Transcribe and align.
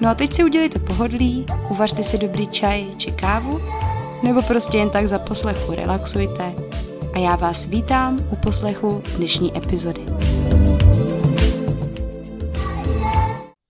No 0.00 0.08
a 0.08 0.14
teď 0.14 0.34
si 0.34 0.44
udělejte 0.44 0.78
pohodlí, 0.78 1.46
uvařte 1.70 2.04
si 2.04 2.18
dobrý 2.18 2.48
čaj 2.48 2.96
či 2.96 3.12
kávu, 3.12 3.60
nebo 4.22 4.42
prostě 4.42 4.76
jen 4.76 4.90
tak 4.90 5.08
za 5.08 5.18
poslechu 5.18 5.74
relaxujte 5.74 6.54
a 7.14 7.18
já 7.18 7.36
vás 7.36 7.64
vítám 7.64 8.18
u 8.32 8.36
poslechu 8.36 9.02
dnešní 9.16 9.56
epizody. 9.56 10.00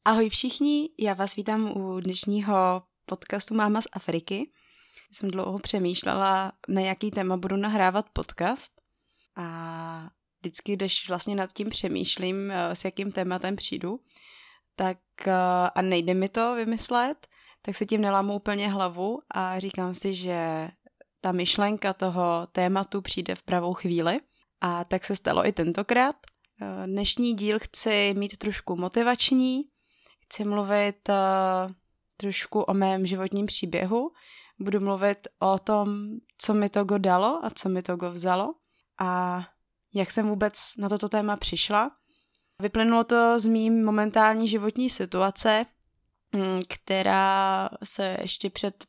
Ahoj 0.04 0.28
všichni, 0.28 0.88
já 0.98 1.14
vás 1.14 1.36
vítám 1.36 1.76
u 1.76 2.00
dnešního 2.00 2.82
podcastu 3.06 3.54
Máma 3.54 3.80
z 3.80 3.86
Afriky. 3.92 4.50
Jsem 5.12 5.30
dlouho 5.30 5.58
přemýšlela, 5.58 6.52
na 6.68 6.80
jaký 6.80 7.10
téma 7.10 7.36
budu 7.36 7.56
nahrávat 7.56 8.06
podcast 8.12 8.72
a 9.36 10.08
vždycky, 10.40 10.76
když 10.76 11.08
vlastně 11.08 11.34
nad 11.36 11.52
tím 11.52 11.70
přemýšlím, 11.70 12.50
eh, 12.50 12.74
s 12.74 12.84
jakým 12.84 13.12
tématem 13.12 13.56
přijdu, 13.56 14.00
tak 14.76 14.98
a 15.74 15.82
nejde 15.82 16.14
mi 16.14 16.28
to 16.28 16.54
vymyslet, 16.54 17.26
tak 17.62 17.76
se 17.76 17.86
tím 17.86 18.00
nelámu 18.00 18.34
úplně 18.34 18.70
hlavu 18.70 19.20
a 19.30 19.58
říkám 19.58 19.94
si, 19.94 20.14
že 20.14 20.68
ta 21.20 21.32
myšlenka 21.32 21.92
toho 21.92 22.46
tématu 22.52 23.00
přijde 23.02 23.34
v 23.34 23.42
pravou 23.42 23.74
chvíli. 23.74 24.20
A 24.60 24.84
tak 24.84 25.04
se 25.04 25.16
stalo 25.16 25.46
i 25.46 25.52
tentokrát. 25.52 26.16
Eh, 26.60 26.86
dnešní 26.86 27.34
díl 27.34 27.58
chci 27.58 28.14
mít 28.16 28.36
trošku 28.36 28.76
motivační, 28.76 29.62
chci 30.24 30.44
mluvit 30.44 31.08
trošku 32.16 32.60
o 32.60 32.74
mém 32.74 33.06
životním 33.06 33.46
příběhu, 33.46 34.10
budu 34.58 34.80
mluvit 34.80 35.28
o 35.38 35.58
tom, 35.58 36.10
co 36.38 36.54
mi 36.54 36.68
to 36.68 36.84
go 36.84 36.98
dalo 36.98 37.40
a 37.44 37.50
co 37.50 37.68
mi 37.68 37.82
to 37.82 37.96
go 37.96 38.10
vzalo 38.10 38.54
a 39.00 39.40
jak 39.94 40.10
jsem 40.10 40.28
vůbec 40.28 40.72
na 40.78 40.88
toto 40.88 41.08
téma 41.08 41.36
přišla. 41.36 41.90
Vyplynulo 42.62 43.04
to 43.04 43.38
z 43.38 43.46
mým 43.46 43.84
momentální 43.84 44.48
životní 44.48 44.90
situace, 44.90 45.66
mm, 46.32 46.60
která 46.68 47.68
se 47.84 48.16
ještě 48.22 48.50
před 48.50 48.84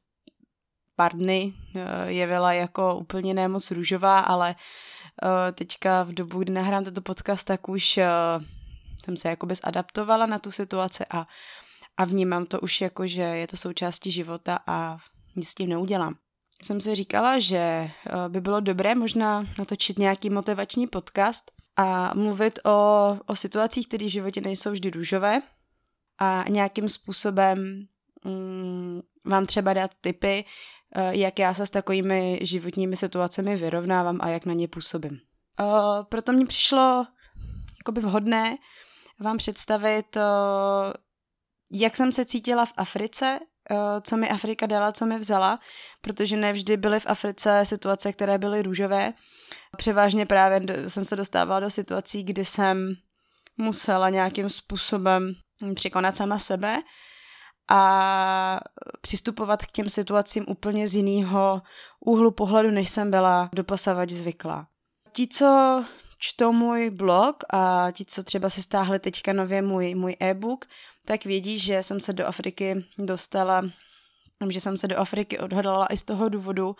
pár 0.96 1.14
dny 1.14 1.54
eh, 1.76 2.12
jevila 2.12 2.54
jako 2.54 2.96
úplně 2.96 3.34
nemoc 3.34 3.72
růžová, 3.72 4.20
ale 4.20 4.56
eh, 5.24 5.52
teďka 5.52 6.04
v 6.04 6.12
dobu, 6.12 6.40
kdy 6.40 6.52
nahrám 6.52 6.84
tento 6.84 7.02
podcast, 7.02 7.46
tak 7.46 7.70
už 7.70 7.98
eh, 7.98 8.08
jsem 9.06 9.18
se 9.18 9.30
jakoby 9.30 9.56
zadaptovala 9.56 10.26
na 10.26 10.40
tu 10.40 10.52
situaci 10.52 11.04
a, 11.10 11.28
a 11.98 12.06
vnímám 12.06 12.46
to 12.46 12.60
už 12.60 12.82
jako, 12.82 13.08
že 13.08 13.22
je 13.22 13.48
to 13.48 13.58
součástí 13.58 14.12
života 14.12 14.60
a 14.68 14.98
nic 15.36 15.50
s 15.50 15.56
tím 15.56 15.70
neudělám. 15.70 16.16
Jsem 16.64 16.82
si 16.82 16.96
říkala, 16.96 17.40
že 17.40 17.92
by 18.28 18.42
bylo 18.42 18.60
dobré 18.60 18.96
možná 18.96 19.46
natočit 19.58 20.00
nějaký 20.00 20.30
motivační 20.30 20.88
podcast 20.88 21.52
a 21.78 22.14
mluvit 22.14 22.60
o, 22.66 23.18
o 23.26 23.36
situacích, 23.36 23.88
které 23.88 24.06
v 24.06 24.10
životě 24.10 24.42
nejsou 24.42 24.72
vždy 24.72 24.90
růžové 24.90 25.42
a 26.18 26.46
nějakým 26.50 26.90
způsobem 26.90 27.88
mm, 28.26 29.02
vám 29.26 29.46
třeba 29.46 29.74
dát 29.74 29.92
tipy, 30.02 30.46
eh, 30.96 31.18
jak 31.18 31.40
já 31.40 31.54
se 31.54 31.66
s 31.66 31.70
takovými 31.70 32.40
životními 32.42 32.96
situacemi 32.96 33.56
vyrovnávám 33.56 34.20
a 34.22 34.30
jak 34.30 34.46
na 34.46 34.54
ně 34.54 34.68
působím. 34.68 35.20
Uh, 35.60 36.04
proto 36.10 36.34
mi 36.34 36.46
přišlo 36.46 37.06
jakoby 37.80 38.02
vhodné 38.02 38.58
vám 39.20 39.38
představit, 39.38 40.16
uh, 40.16 40.94
jak 41.72 41.98
jsem 41.98 42.12
se 42.12 42.26
cítila 42.26 42.66
v 42.66 42.74
Africe, 42.78 43.40
co 44.02 44.18
mi 44.18 44.30
Afrika 44.30 44.66
dala, 44.66 44.92
co 44.92 45.06
mi 45.06 45.18
vzala, 45.18 45.60
protože 46.02 46.38
nevždy 46.38 46.78
byly 46.78 47.00
v 47.00 47.06
Africe 47.06 47.66
situace, 47.66 48.14
které 48.14 48.38
byly 48.38 48.62
růžové. 48.62 49.14
Převážně 49.78 50.26
právě 50.26 50.90
jsem 50.90 51.06
se 51.06 51.16
dostávala 51.16 51.60
do 51.60 51.70
situací, 51.70 52.24
kdy 52.24 52.46
jsem 52.46 52.96
musela 53.58 54.10
nějakým 54.10 54.50
způsobem 54.50 55.34
překonat 55.76 56.16
sama 56.16 56.40
sebe 56.40 56.82
a 57.70 58.60
přistupovat 59.02 59.66
k 59.66 59.72
těm 59.72 59.90
situacím 59.90 60.46
úplně 60.48 60.88
z 60.88 60.96
jiného 60.96 61.62
úhlu 62.00 62.32
pohledu, 62.32 62.72
než 62.72 62.90
jsem 62.90 63.12
byla 63.12 63.50
doposavať 63.54 64.12
zvyklá. 64.12 64.68
Ti, 65.12 65.28
co 65.28 65.84
čtou 66.20 66.52
můj 66.52 66.90
blog 66.90 67.44
a 67.50 67.92
ti, 67.92 68.06
co 68.06 68.24
třeba 68.24 68.50
si 68.50 68.62
stáhli 68.62 69.00
teďka 69.00 69.34
nově 69.34 69.62
můj, 69.62 69.96
můj 69.96 70.16
e-book, 70.20 70.66
tak 71.06 71.26
vědí, 71.26 71.60
že 71.60 71.84
jsem 71.84 72.00
se 72.00 72.14
do 72.14 72.28
Afriky 72.28 72.86
dostala, 72.98 73.62
že 74.50 74.60
jsem 74.60 74.78
se 74.78 74.88
do 74.88 74.98
Afriky 74.98 75.40
odhodlala 75.40 75.86
i 75.86 75.98
z 75.98 76.04
toho 76.04 76.30
důvodu, 76.30 76.76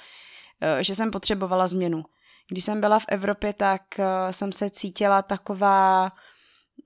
eh, 0.62 0.84
že 0.84 0.96
jsem 0.96 1.12
potřebovala 1.12 1.68
změnu. 1.68 2.04
Když 2.50 2.64
jsem 2.64 2.82
byla 2.82 3.00
v 3.00 3.06
Evropě, 3.08 3.54
tak 3.54 3.82
eh, 4.00 4.34
jsem 4.34 4.52
se 4.52 4.70
cítila 4.70 5.22
taková 5.22 6.12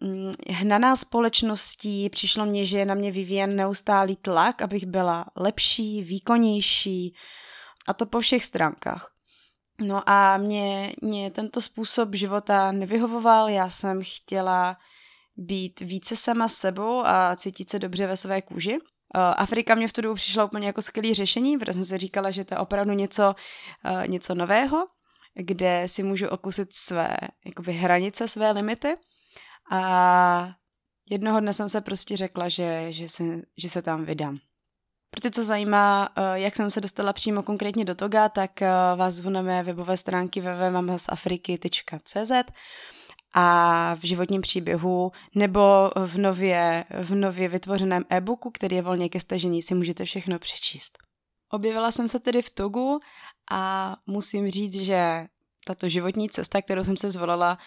mm, 0.01 0.31
hnaná 0.49 0.95
společností, 0.95 2.09
přišlo 2.09 2.45
mně, 2.45 2.65
že 2.65 2.77
je 2.77 2.85
na 2.85 2.93
mě 2.93 3.11
vyvíjen 3.11 3.55
neustálý 3.55 4.15
tlak, 4.15 4.61
abych 4.61 4.85
byla 4.85 5.25
lepší, 5.35 6.03
výkonnější 6.03 7.15
a 7.87 7.93
to 7.93 8.05
po 8.05 8.19
všech 8.19 8.45
stránkách. 8.45 9.11
No 9.81 10.09
a 10.09 10.37
mě, 10.37 10.93
mě 11.01 11.31
tento 11.31 11.61
způsob 11.61 12.15
života 12.15 12.71
nevyhovoval, 12.71 13.49
já 13.49 13.69
jsem 13.69 13.99
chtěla 14.03 14.77
být 15.39 15.79
více 15.79 16.15
sama 16.15 16.47
sebou 16.47 17.05
a 17.05 17.35
cítit 17.35 17.69
se 17.69 17.79
dobře 17.79 18.07
ve 18.07 18.17
své 18.17 18.41
kůži. 18.41 18.77
Eh, 19.15 19.19
Afrika 19.19 19.75
mě 19.75 19.87
v 19.87 19.93
tu 19.93 20.01
dobu 20.01 20.15
přišla 20.15 20.45
úplně 20.45 20.67
jako 20.67 20.81
skvělé 20.81 21.13
řešení, 21.13 21.57
protože 21.57 21.73
jsem 21.73 21.85
si 21.85 21.97
říkala, 21.97 22.31
že 22.31 22.45
to 22.45 22.53
je 22.53 22.57
opravdu 22.57 22.93
něco, 22.93 23.35
eh, 23.85 24.07
něco 24.07 24.35
nového, 24.35 24.87
kde 25.35 25.83
si 25.85 26.03
můžu 26.03 26.27
okusit 26.27 26.73
své 26.73 27.17
jakoby, 27.45 27.73
hranice, 27.73 28.27
své 28.27 28.51
limity. 28.51 28.95
A 29.71 30.49
jednoho 31.09 31.39
dne 31.39 31.53
jsem 31.53 31.69
se 31.69 31.81
prostě 31.81 32.17
řekla, 32.17 32.49
že, 32.49 32.91
že, 32.91 33.09
se, 33.09 33.23
že 33.57 33.69
se 33.69 33.81
tam 33.81 34.05
vydám. 34.05 34.39
Pro 35.11 35.21
ty, 35.21 35.31
co 35.31 35.43
zajímá, 35.43 36.09
eh, 36.15 36.39
jak 36.39 36.55
jsem 36.55 36.71
se 36.71 36.81
dostala 36.81 37.13
přímo 37.13 37.43
konkrétně 37.43 37.85
do 37.85 37.95
Toga, 37.95 38.29
tak 38.29 38.51
vás 38.95 39.13
zvu 39.13 39.29
na 39.29 39.41
mé 39.41 39.63
webové 39.63 39.97
stránky 39.97 40.41
www.mamasafriky.cz 40.41 42.31
a 43.33 43.95
v 43.95 44.05
životním 44.07 44.41
příběhu 44.41 45.11
nebo 45.35 45.91
v 46.05 46.17
nově, 46.17 46.85
v 47.03 47.15
nově 47.15 47.47
vytvořeném 47.47 48.03
e-booku, 48.09 48.51
který 48.51 48.75
je 48.75 48.81
volně 48.81 49.09
ke 49.09 49.19
stažení, 49.19 49.61
si 49.61 49.75
můžete 49.75 50.05
všechno 50.05 50.39
přečíst. 50.39 50.97
Objevila 51.51 51.91
jsem 51.91 52.07
se 52.07 52.19
tedy 52.19 52.41
v 52.41 52.51
Togu 52.51 52.99
a 53.51 53.95
musím 54.07 54.51
říct, 54.51 54.75
že 54.75 55.27
tato 55.65 55.89
životní 55.89 56.29
cesta, 56.29 56.61
kterou 56.61 56.83
jsem 56.83 56.97
se 56.97 57.09
zvolila, 57.09 57.57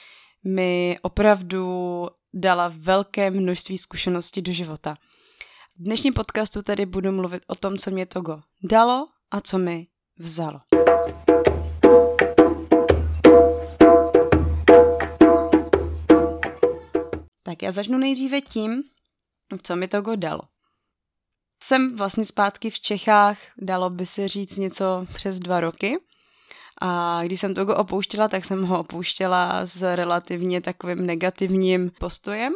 mi 0.44 0.98
opravdu 1.02 2.08
dala 2.34 2.72
velké 2.76 3.30
množství 3.30 3.78
zkušeností 3.78 4.42
do 4.42 4.52
života. 4.52 4.94
V 5.78 5.84
dnešním 5.84 6.14
podcastu 6.14 6.62
tedy 6.62 6.86
budu 6.86 7.12
mluvit 7.12 7.42
o 7.46 7.54
tom, 7.54 7.76
co 7.76 7.90
mě 7.90 8.06
Togo 8.06 8.40
dalo 8.62 9.08
a 9.30 9.40
co 9.40 9.58
mi 9.58 9.86
vzalo. 10.18 10.60
Tak 17.52 17.62
já 17.62 17.72
začnu 17.72 17.98
nejdříve 17.98 18.40
tím, 18.40 18.82
co 19.62 19.76
mi 19.76 19.88
Togo 19.88 20.16
dalo. 20.16 20.40
Jsem 21.62 21.96
vlastně 21.96 22.24
zpátky 22.24 22.70
v 22.70 22.80
Čechách, 22.80 23.38
dalo 23.58 23.90
by 23.90 24.06
se 24.06 24.28
říct 24.28 24.56
něco 24.56 25.06
přes 25.14 25.38
dva 25.38 25.60
roky. 25.60 25.98
A 26.82 27.20
když 27.24 27.40
jsem 27.40 27.54
Togo 27.54 27.76
opouštěla, 27.76 28.28
tak 28.28 28.44
jsem 28.44 28.64
ho 28.64 28.80
opouštěla 28.80 29.66
s 29.66 29.94
relativně 29.96 30.60
takovým 30.60 31.06
negativním 31.06 31.90
postojem, 31.90 32.52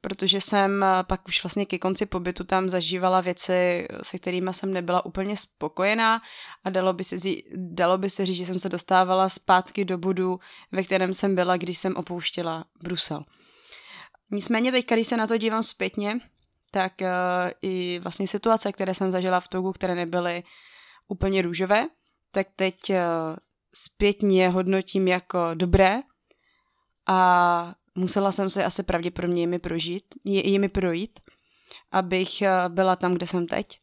protože 0.00 0.40
jsem 0.40 0.82
eh, 0.82 1.04
pak 1.04 1.28
už 1.28 1.42
vlastně 1.44 1.66
ke 1.66 1.78
konci 1.78 2.06
pobytu 2.06 2.44
tam 2.44 2.68
zažívala 2.68 3.20
věci, 3.20 3.88
se 4.02 4.18
kterými 4.18 4.54
jsem 4.54 4.72
nebyla 4.72 5.06
úplně 5.06 5.36
spokojená 5.36 6.22
a 6.64 6.70
dalo 6.70 6.92
by, 6.92 7.04
se, 7.04 7.16
dalo 7.54 7.98
by 7.98 8.10
se 8.10 8.26
říct, 8.26 8.36
že 8.36 8.46
jsem 8.46 8.58
se 8.58 8.68
dostávala 8.68 9.28
zpátky 9.28 9.84
do 9.84 9.98
bodu, 9.98 10.40
ve 10.72 10.82
kterém 10.82 11.14
jsem 11.14 11.34
byla, 11.34 11.56
když 11.56 11.78
jsem 11.78 11.96
opouštěla 11.96 12.64
Brusel. 12.82 13.24
Nicméně 14.32 14.72
teď, 14.72 14.86
když 14.86 15.08
se 15.08 15.16
na 15.16 15.26
to 15.26 15.36
dívám 15.36 15.62
zpětně, 15.62 16.18
tak 16.70 16.92
uh, 17.00 17.06
i 17.62 18.00
vlastně 18.02 18.26
situace, 18.26 18.72
které 18.72 18.94
jsem 18.94 19.10
zažila 19.10 19.40
v 19.40 19.48
Togu, 19.48 19.72
které 19.72 19.94
nebyly 19.94 20.42
úplně 21.08 21.42
růžové, 21.42 21.86
tak 22.30 22.46
teď 22.56 22.74
uh, 22.90 22.96
zpětně 23.74 24.48
hodnotím 24.48 25.08
jako 25.08 25.38
dobré 25.54 26.00
a 27.06 27.74
musela 27.94 28.32
jsem 28.32 28.50
se 28.50 28.64
asi 28.64 28.82
pravděpodobně 28.82 29.42
jimi 29.42 29.58
prožít, 29.58 30.04
jimi 30.24 30.68
projít, 30.68 31.20
abych 31.90 32.42
uh, 32.42 32.74
byla 32.74 32.96
tam, 32.96 33.14
kde 33.14 33.26
jsem 33.26 33.46
teď. 33.46 33.78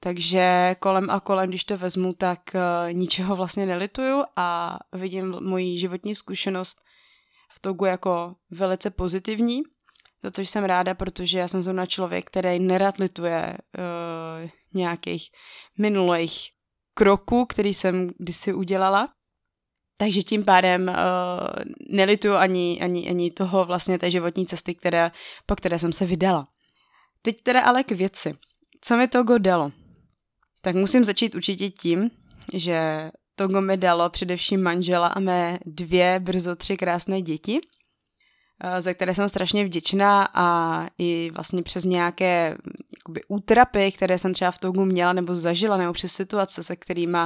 Takže 0.00 0.76
kolem 0.78 1.10
a 1.10 1.20
kolem, 1.20 1.48
když 1.48 1.64
to 1.64 1.78
vezmu, 1.78 2.12
tak 2.12 2.40
uh, 2.54 2.92
ničeho 2.92 3.36
vlastně 3.36 3.66
nelituju 3.66 4.24
a 4.36 4.78
vidím 4.92 5.36
moji 5.40 5.78
životní 5.78 6.14
zkušenost 6.14 6.78
v 7.50 7.60
Togu 7.60 7.84
jako 7.84 8.34
velice 8.50 8.90
pozitivní 8.90 9.62
za 10.22 10.30
což 10.30 10.50
jsem 10.50 10.64
ráda, 10.64 10.94
protože 10.94 11.38
já 11.38 11.48
jsem 11.48 11.62
zrovna 11.62 11.86
člověk, 11.86 12.26
který 12.26 12.60
nerad 12.60 12.98
lituje 12.98 13.56
uh, 13.78 14.50
nějakých 14.74 15.30
minulých 15.78 16.50
kroků, 16.94 17.46
který 17.46 17.74
jsem 17.74 18.10
kdysi 18.18 18.54
udělala. 18.54 19.08
Takže 19.96 20.22
tím 20.22 20.44
pádem 20.44 20.88
uh, 20.88 20.94
nelituju 21.90 22.34
ani, 22.34 22.80
ani, 22.80 23.08
ani 23.08 23.30
toho 23.30 23.64
vlastně 23.64 23.98
té 23.98 24.10
životní 24.10 24.46
cesty, 24.46 24.74
které, 24.74 25.10
po 25.46 25.56
které 25.56 25.78
jsem 25.78 25.92
se 25.92 26.06
vydala. 26.06 26.48
Teď 27.22 27.42
teda 27.42 27.60
ale 27.62 27.84
k 27.84 27.90
věci. 27.90 28.34
Co 28.80 28.96
mi 28.96 29.08
Togo 29.08 29.38
dalo? 29.38 29.72
Tak 30.60 30.74
musím 30.74 31.04
začít 31.04 31.34
určitě 31.34 31.70
tím, 31.70 32.10
že 32.52 33.10
Togo 33.36 33.60
mi 33.60 33.76
dalo 33.76 34.10
především 34.10 34.62
manžela 34.62 35.06
a 35.06 35.20
mé 35.20 35.58
dvě, 35.66 36.20
brzo 36.20 36.56
tři 36.56 36.76
krásné 36.76 37.22
děti– 37.22 37.60
za 38.78 38.94
které 38.94 39.14
jsem 39.14 39.28
strašně 39.28 39.64
vděčná 39.64 40.28
a 40.34 40.86
i 40.98 41.30
vlastně 41.34 41.62
přes 41.62 41.84
nějaké 41.84 42.56
jakoby, 42.98 43.20
útrapy, 43.28 43.92
které 43.92 44.18
jsem 44.18 44.34
třeba 44.34 44.50
v 44.50 44.58
Togu 44.58 44.84
měla 44.84 45.12
nebo 45.12 45.34
zažila, 45.36 45.76
nebo 45.76 45.92
přes 45.92 46.12
situace, 46.12 46.62
se 46.62 46.76
kterými 46.76 47.18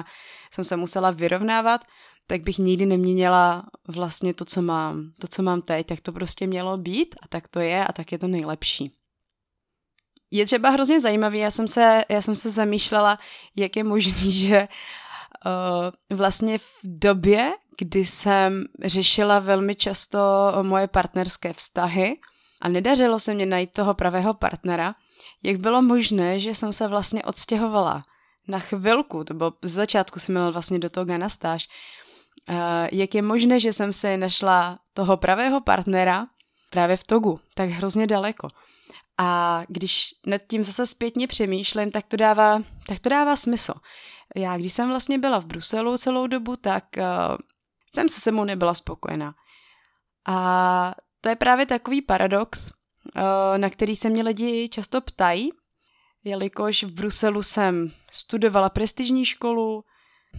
jsem 0.51 0.65
se 0.65 0.77
musela 0.77 1.11
vyrovnávat, 1.11 1.81
tak 2.27 2.43
bych 2.43 2.59
nikdy 2.59 2.87
neměnila 2.87 3.67
vlastně 3.89 4.35
to, 4.35 4.45
co 4.45 4.63
mám, 4.63 5.13
to, 5.21 5.27
co 5.27 5.43
mám 5.43 5.63
teď, 5.63 5.87
tak 5.87 6.01
to 6.01 6.13
prostě 6.13 6.47
mělo 6.47 6.77
být 6.77 7.15
a 7.23 7.29
tak 7.29 7.49
to 7.49 7.61
je 7.61 7.85
a 7.87 7.93
tak 7.93 8.13
je 8.13 8.19
to 8.19 8.29
nejlepší. 8.29 8.93
Je 10.31 10.47
třeba 10.47 10.71
hrozně 10.71 11.01
zajímavý, 11.01 11.39
já 11.39 11.51
jsem 11.51 11.69
se, 11.69 12.05
já 12.09 12.23
jsem 12.23 12.37
se 12.37 12.51
zamýšlela, 12.51 13.19
jak 13.57 13.77
je 13.77 13.85
možné, 13.85 14.13
že 14.31 14.69
uh, 15.45 16.19
vlastně 16.19 16.59
v 16.59 16.79
době, 16.85 17.53
kdy 17.79 18.07
jsem 18.07 18.65
řešila 18.85 19.39
velmi 19.39 19.75
často 19.75 20.19
moje 20.63 20.89
partnerské 20.89 21.53
vztahy 21.53 22.17
a 22.61 22.69
nedařilo 22.69 23.21
se 23.21 23.35
mě 23.35 23.47
najít 23.47 23.73
toho 23.73 23.95
pravého 23.95 24.35
partnera, 24.35 24.95
jak 25.43 25.57
bylo 25.57 25.83
možné, 25.83 26.41
že 26.41 26.55
jsem 26.55 26.73
se 26.73 26.89
vlastně 26.89 27.23
odstěhovala 27.23 28.03
na 28.49 28.59
chvilku, 28.59 29.25
to 29.25 29.35
bylo 29.35 29.53
z 29.63 29.73
začátku 29.73 30.21
jsem 30.21 30.35
měla 30.35 30.51
vlastně 30.51 30.79
do 30.79 30.91
toho 30.91 31.05
ganastáž, 31.05 31.69
uh, 32.49 32.57
jak 32.93 33.15
je 33.15 33.23
možné, 33.23 33.61
že 33.61 33.73
jsem 33.73 33.93
se 33.93 34.17
našla 34.17 34.79
toho 34.95 35.17
pravého 35.17 35.61
partnera 35.61 36.27
právě 36.71 36.97
v 36.97 37.05
Togu, 37.05 37.41
tak 37.55 37.71
hrozně 37.71 38.07
daleko. 38.07 38.49
A 39.19 39.63
když 39.69 40.15
nad 40.27 40.41
tím 40.49 40.65
zase 40.65 40.87
zpětně 40.87 41.27
přemýšlím, 41.27 41.91
tak 41.91 42.07
to 42.07 42.17
dává, 42.17 42.63
tak 42.89 42.99
to 42.99 43.09
dává 43.09 43.37
smysl. 43.37 43.75
Já, 44.37 44.57
když 44.57 44.73
jsem 44.73 44.89
vlastně 44.89 45.19
byla 45.19 45.39
v 45.39 45.47
Bruselu 45.47 45.99
celou 45.99 46.27
dobu, 46.27 46.57
tak 46.57 46.85
uh, 46.99 47.37
jsem 47.95 48.09
se 48.09 48.21
sebou 48.21 48.45
nebyla 48.45 48.75
spokojená. 48.75 49.35
A 50.27 50.95
to 51.21 51.29
je 51.29 51.37
právě 51.37 51.67
takový 51.67 52.03
paradox, 52.03 52.71
uh, 52.71 53.59
na 53.59 53.71
který 53.71 53.97
se 53.97 54.11
mě 54.11 54.23
lidi 54.23 54.69
často 54.69 55.01
ptají, 55.01 55.51
jelikož 56.25 56.85
v 56.85 56.91
Bruselu 56.91 57.43
jsem 57.43 57.93
studovala 58.11 58.71
prestižní 58.71 59.25
školu, 59.25 59.85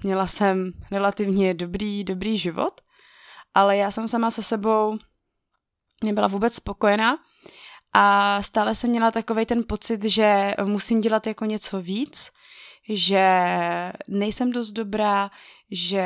měla 0.03 0.27
jsem 0.27 0.71
relativně 0.91 1.53
dobrý, 1.53 2.03
dobrý 2.03 2.37
život, 2.37 2.81
ale 3.53 3.77
já 3.77 3.91
jsem 3.91 4.07
sama 4.07 4.31
se 4.31 4.43
sebou 4.43 4.97
nebyla 6.03 6.27
vůbec 6.27 6.53
spokojená 6.53 7.17
a 7.93 8.41
stále 8.41 8.75
jsem 8.75 8.89
měla 8.89 9.11
takový 9.11 9.45
ten 9.45 9.63
pocit, 9.67 10.03
že 10.03 10.53
musím 10.63 11.01
dělat 11.01 11.27
jako 11.27 11.45
něco 11.45 11.81
víc, 11.81 12.31
že 12.89 13.25
nejsem 14.07 14.51
dost 14.51 14.71
dobrá, 14.71 15.31
že 15.71 16.03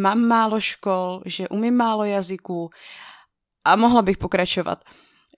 mám 0.00 0.20
málo 0.20 0.60
škol, 0.60 1.22
že 1.26 1.48
umím 1.48 1.76
málo 1.76 2.04
jazyků 2.04 2.70
a 3.64 3.76
mohla 3.76 4.02
bych 4.02 4.18
pokračovat. 4.18 4.84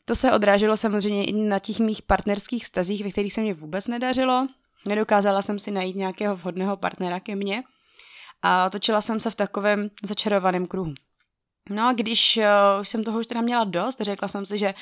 To 0.04 0.14
se 0.14 0.32
odráželo 0.32 0.76
samozřejmě 0.76 1.24
i 1.24 1.32
na 1.32 1.58
těch 1.58 1.78
mých 1.80 2.02
partnerských 2.02 2.64
vztazích, 2.64 3.04
ve 3.04 3.10
kterých 3.10 3.32
se 3.32 3.40
mě 3.40 3.54
vůbec 3.54 3.86
nedařilo. 3.86 4.46
Nedokázala 4.86 5.42
jsem 5.42 5.58
si 5.58 5.70
najít 5.70 5.96
nějakého 5.96 6.36
vhodného 6.36 6.76
partnera 6.76 7.20
ke 7.20 7.36
mně 7.36 7.62
a 8.42 8.70
točila 8.70 9.00
jsem 9.00 9.20
se 9.20 9.30
v 9.30 9.34
takovém 9.34 9.90
začarovaném 10.04 10.66
kruhu. 10.66 10.94
No 11.70 11.88
a 11.88 11.92
když 11.92 12.36
uh, 12.36 12.82
jsem 12.82 13.04
toho 13.04 13.20
už 13.20 13.26
teda 13.26 13.40
měla 13.40 13.64
dost, 13.64 14.00
řekla 14.00 14.28
jsem 14.28 14.46
si, 14.46 14.58
že 14.58 14.74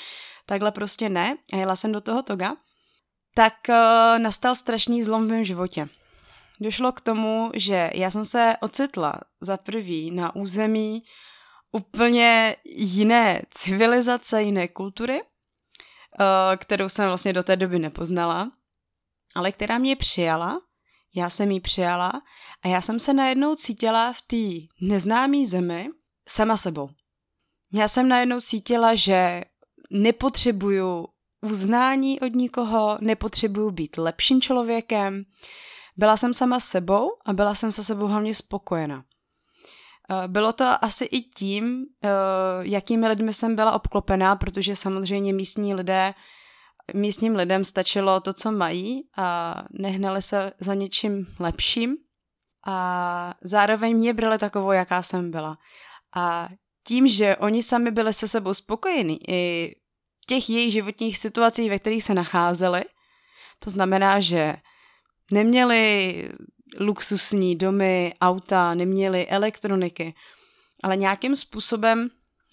takhle 0.46 0.72
prostě 0.72 1.08
ne 1.08 1.36
a 1.52 1.56
jela 1.56 1.76
jsem 1.76 1.92
do 1.92 2.00
toho 2.00 2.22
toga, 2.22 2.56
tak 3.34 3.54
uh, 3.68 4.18
nastal 4.18 4.54
strašný 4.54 5.02
zlom 5.02 5.24
v 5.24 5.30
mém 5.30 5.44
životě. 5.44 5.88
Došlo 6.60 6.92
k 6.92 7.00
tomu, 7.00 7.50
že 7.54 7.90
já 7.94 8.10
jsem 8.10 8.24
se 8.24 8.54
ocitla 8.60 9.14
za 9.40 9.56
prvý 9.56 10.10
na 10.10 10.36
území 10.36 11.02
úplně 11.72 12.56
jiné 12.64 13.42
civilizace, 13.50 14.42
jiné 14.42 14.68
kultury, 14.68 15.22
uh, 15.22 15.26
kterou 16.56 16.88
jsem 16.88 17.06
vlastně 17.06 17.32
do 17.32 17.42
té 17.42 17.56
doby 17.56 17.78
nepoznala, 17.78 18.50
ale 19.34 19.52
která 19.52 19.78
mě 19.78 19.96
přijala, 19.96 20.60
já 21.14 21.30
jsem 21.30 21.50
ji 21.50 21.60
přijala 21.60 22.12
a 22.62 22.68
já 22.68 22.80
jsem 22.80 22.98
se 22.98 23.12
najednou 23.12 23.54
cítila 23.54 24.12
v 24.12 24.22
té 24.22 24.66
neznámé 24.80 25.46
zemi 25.46 25.88
sama 26.28 26.56
sebou. 26.56 26.90
Já 27.72 27.88
jsem 27.88 28.08
najednou 28.08 28.40
cítila, 28.40 28.94
že 28.94 29.44
nepotřebuju 29.90 31.06
uznání 31.40 32.20
od 32.20 32.34
nikoho, 32.34 32.98
nepotřebuju 33.00 33.70
být 33.70 33.96
lepším 33.96 34.40
člověkem. 34.40 35.24
Byla 35.96 36.16
jsem 36.16 36.34
sama 36.34 36.60
sebou 36.60 37.10
a 37.24 37.32
byla 37.32 37.54
jsem 37.54 37.72
se 37.72 37.84
sebou 37.84 38.06
hlavně 38.06 38.34
spokojená. 38.34 39.04
Eh, 40.10 40.28
bylo 40.28 40.52
to 40.52 40.84
asi 40.84 41.04
i 41.04 41.20
tím, 41.22 41.86
eh, 42.04 42.08
jakými 42.60 43.08
lidmi 43.08 43.32
jsem 43.32 43.56
byla 43.56 43.72
obklopená, 43.72 44.36
protože 44.36 44.76
samozřejmě 44.76 45.32
místní 45.32 45.74
lidé, 45.74 46.14
místním 46.94 47.36
lidem 47.36 47.64
stačilo 47.64 48.20
to, 48.20 48.32
co 48.32 48.52
mají 48.52 49.08
a 49.16 49.54
nehnali 49.70 50.22
se 50.22 50.52
za 50.60 50.74
něčím 50.74 51.26
lepším. 51.40 51.96
A 52.66 53.34
zároveň 53.42 53.96
mě 53.96 54.14
brali 54.14 54.38
takovou, 54.38 54.72
jaká 54.72 55.02
jsem 55.02 55.30
byla. 55.30 55.58
A 56.16 56.48
tím, 56.86 57.08
že 57.08 57.36
oni 57.36 57.62
sami 57.62 57.90
byli 57.90 58.12
se 58.12 58.28
sebou 58.28 58.54
spokojení 58.54 59.30
i 59.30 59.74
v 60.22 60.26
těch 60.26 60.50
jejich 60.50 60.72
životních 60.72 61.18
situacích, 61.18 61.70
ve 61.70 61.78
kterých 61.78 62.04
se 62.04 62.14
nacházeli, 62.14 62.84
to 63.58 63.70
znamená, 63.70 64.20
že 64.20 64.56
neměli 65.32 66.28
luxusní 66.80 67.56
domy, 67.56 68.14
auta, 68.20 68.74
neměli 68.74 69.26
elektroniky, 69.28 70.14
ale 70.82 70.96
nějakým 70.96 71.36
způsobem 71.36 72.10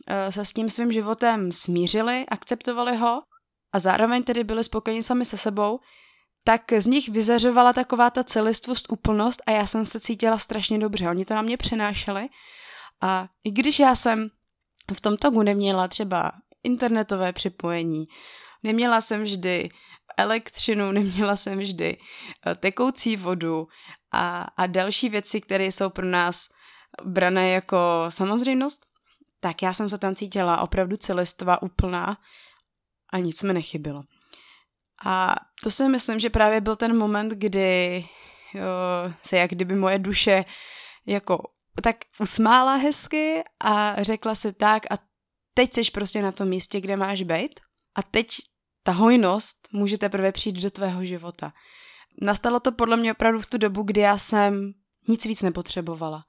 eh, 0.08 0.32
se 0.32 0.46
s 0.46 0.54
tím 0.54 0.70
svým 0.70 0.92
životem 0.92 1.52
smířili, 1.52 2.26
akceptovali 2.28 2.98
ho 2.98 3.22
a 3.74 3.80
zároveň 3.80 4.24
tedy 4.24 4.44
byli 4.44 4.64
spokojeni 4.64 5.04
sami 5.04 5.26
se 5.26 5.38
sebou, 5.38 5.80
tak 6.44 6.62
z 6.78 6.86
nich 6.86 7.10
vyzařovala 7.10 7.74
taková 7.74 8.10
ta 8.10 8.24
celistvost, 8.24 8.92
úplnost 8.92 9.42
a 9.46 9.52
já 9.52 9.68
jsem 9.68 9.86
se 9.86 10.00
cítila 10.00 10.38
strašně 10.38 10.80
dobře. 10.80 11.10
Oni 11.10 11.26
to 11.26 11.34
na 11.34 11.42
mě 11.42 11.58
přenášeli 11.58 12.30
a 13.02 13.28
i 13.44 13.52
když 13.52 13.80
já 13.80 13.96
jsem 13.96 14.30
v 14.94 15.02
tom 15.02 15.18
togu 15.18 15.44
neměla 15.44 15.88
třeba 15.88 16.32
internetové 16.64 17.34
připojení, 17.34 18.08
neměla 18.64 19.02
jsem 19.02 19.24
vždy 19.24 19.70
elektřinu, 20.18 20.92
neměla 20.92 21.36
jsem 21.36 21.58
vždy 21.58 21.98
eh, 22.48 22.56
tekoucí 22.56 23.16
vodu 23.16 23.68
a, 24.12 24.42
a 24.42 24.68
další 24.68 25.10
věci, 25.10 25.42
které 25.42 25.66
jsou 25.66 25.90
pro 25.90 26.06
nás 26.06 26.50
brané 27.04 27.50
jako 27.50 28.06
samozřejmost, 28.10 28.86
tak 29.40 29.62
já 29.62 29.74
jsem 29.74 29.90
se 29.90 29.98
tam 29.98 30.16
cítila 30.16 30.62
opravdu 30.62 30.98
celistvá, 30.98 31.62
úplná 31.62 32.18
a 33.10 33.18
nic 33.18 33.44
mi 33.44 33.54
nechybilo. 33.54 34.04
A 35.06 35.36
to 35.64 35.72
si 35.72 35.90
myslím, 35.90 36.20
že 36.20 36.30
právě 36.30 36.62
byl 36.62 36.76
ten 36.76 36.98
moment, 36.98 37.30
kdy 37.30 38.06
jo, 38.54 38.64
se 39.24 39.38
jak 39.38 39.52
kdyby 39.52 39.76
moje 39.76 40.00
duše 40.00 40.46
jako 41.06 41.44
tak 41.84 41.98
usmála 42.20 42.76
hezky 42.76 43.44
a 43.60 44.04
řekla 44.04 44.36
si 44.36 44.54
tak 44.54 44.92
a 44.92 44.98
teď 45.54 45.74
jsi 45.74 45.92
prostě 45.92 46.22
na 46.22 46.32
tom 46.32 46.48
místě, 46.48 46.82
kde 46.82 46.98
máš 46.98 47.22
být 47.22 47.60
a 47.96 48.04
teď 48.04 48.38
ta 48.84 48.92
hojnost 48.92 49.68
může 49.74 49.98
teprve 49.98 50.32
přijít 50.32 50.62
do 50.62 50.70
tvého 50.70 51.06
života. 51.06 51.54
Nastalo 52.22 52.60
to 52.60 52.72
podle 52.72 52.98
mě 52.98 53.12
opravdu 53.12 53.40
v 53.40 53.46
tu 53.46 53.58
dobu, 53.58 53.84
kdy 53.84 54.02
já 54.02 54.18
jsem 54.18 54.74
nic 55.08 55.26
víc 55.26 55.42
nepotřebovala. 55.42 56.24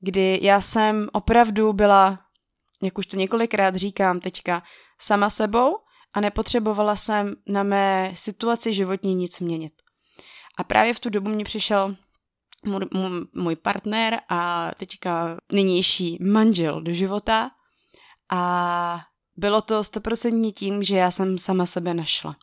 Kdy 0.00 0.38
já 0.42 0.60
jsem 0.60 1.08
opravdu 1.12 1.72
byla, 1.72 2.18
jak 2.82 2.98
už 2.98 3.06
to 3.06 3.16
několikrát 3.16 3.76
říkám 3.76 4.20
teďka, 4.20 4.62
sama 5.00 5.30
sebou 5.30 5.76
a 6.12 6.20
nepotřebovala 6.20 6.96
jsem 6.96 7.34
na 7.46 7.62
mé 7.62 8.12
situaci 8.14 8.74
životní 8.74 9.14
nic 9.14 9.40
měnit. 9.40 9.72
A 10.58 10.64
právě 10.64 10.94
v 10.94 11.00
tu 11.00 11.10
dobu 11.10 11.30
mě 11.30 11.44
přišel 11.44 11.96
můj, 13.34 13.56
partner 13.56 14.20
a 14.28 14.70
teďka 14.76 15.36
nynější 15.52 16.18
manžel 16.20 16.80
do 16.80 16.92
života. 16.92 17.50
A 18.30 19.00
bylo 19.36 19.60
to 19.60 19.84
stoprocentně 19.84 20.52
tím, 20.52 20.82
že 20.82 20.96
já 20.96 21.10
jsem 21.10 21.38
sama 21.38 21.66
sebe 21.66 21.94
našla. 21.94 22.36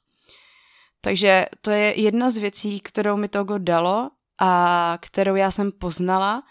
Takže 1.01 1.45
to 1.61 1.71
je 1.71 2.01
jedna 2.01 2.29
z 2.29 2.37
věcí, 2.37 2.79
kterou 2.79 3.17
mi 3.17 3.27
Togo 3.27 3.57
dalo 3.57 4.09
a 4.39 4.97
kterou 5.01 5.35
já 5.35 5.51
jsem 5.51 5.71
poznala. 5.71 6.43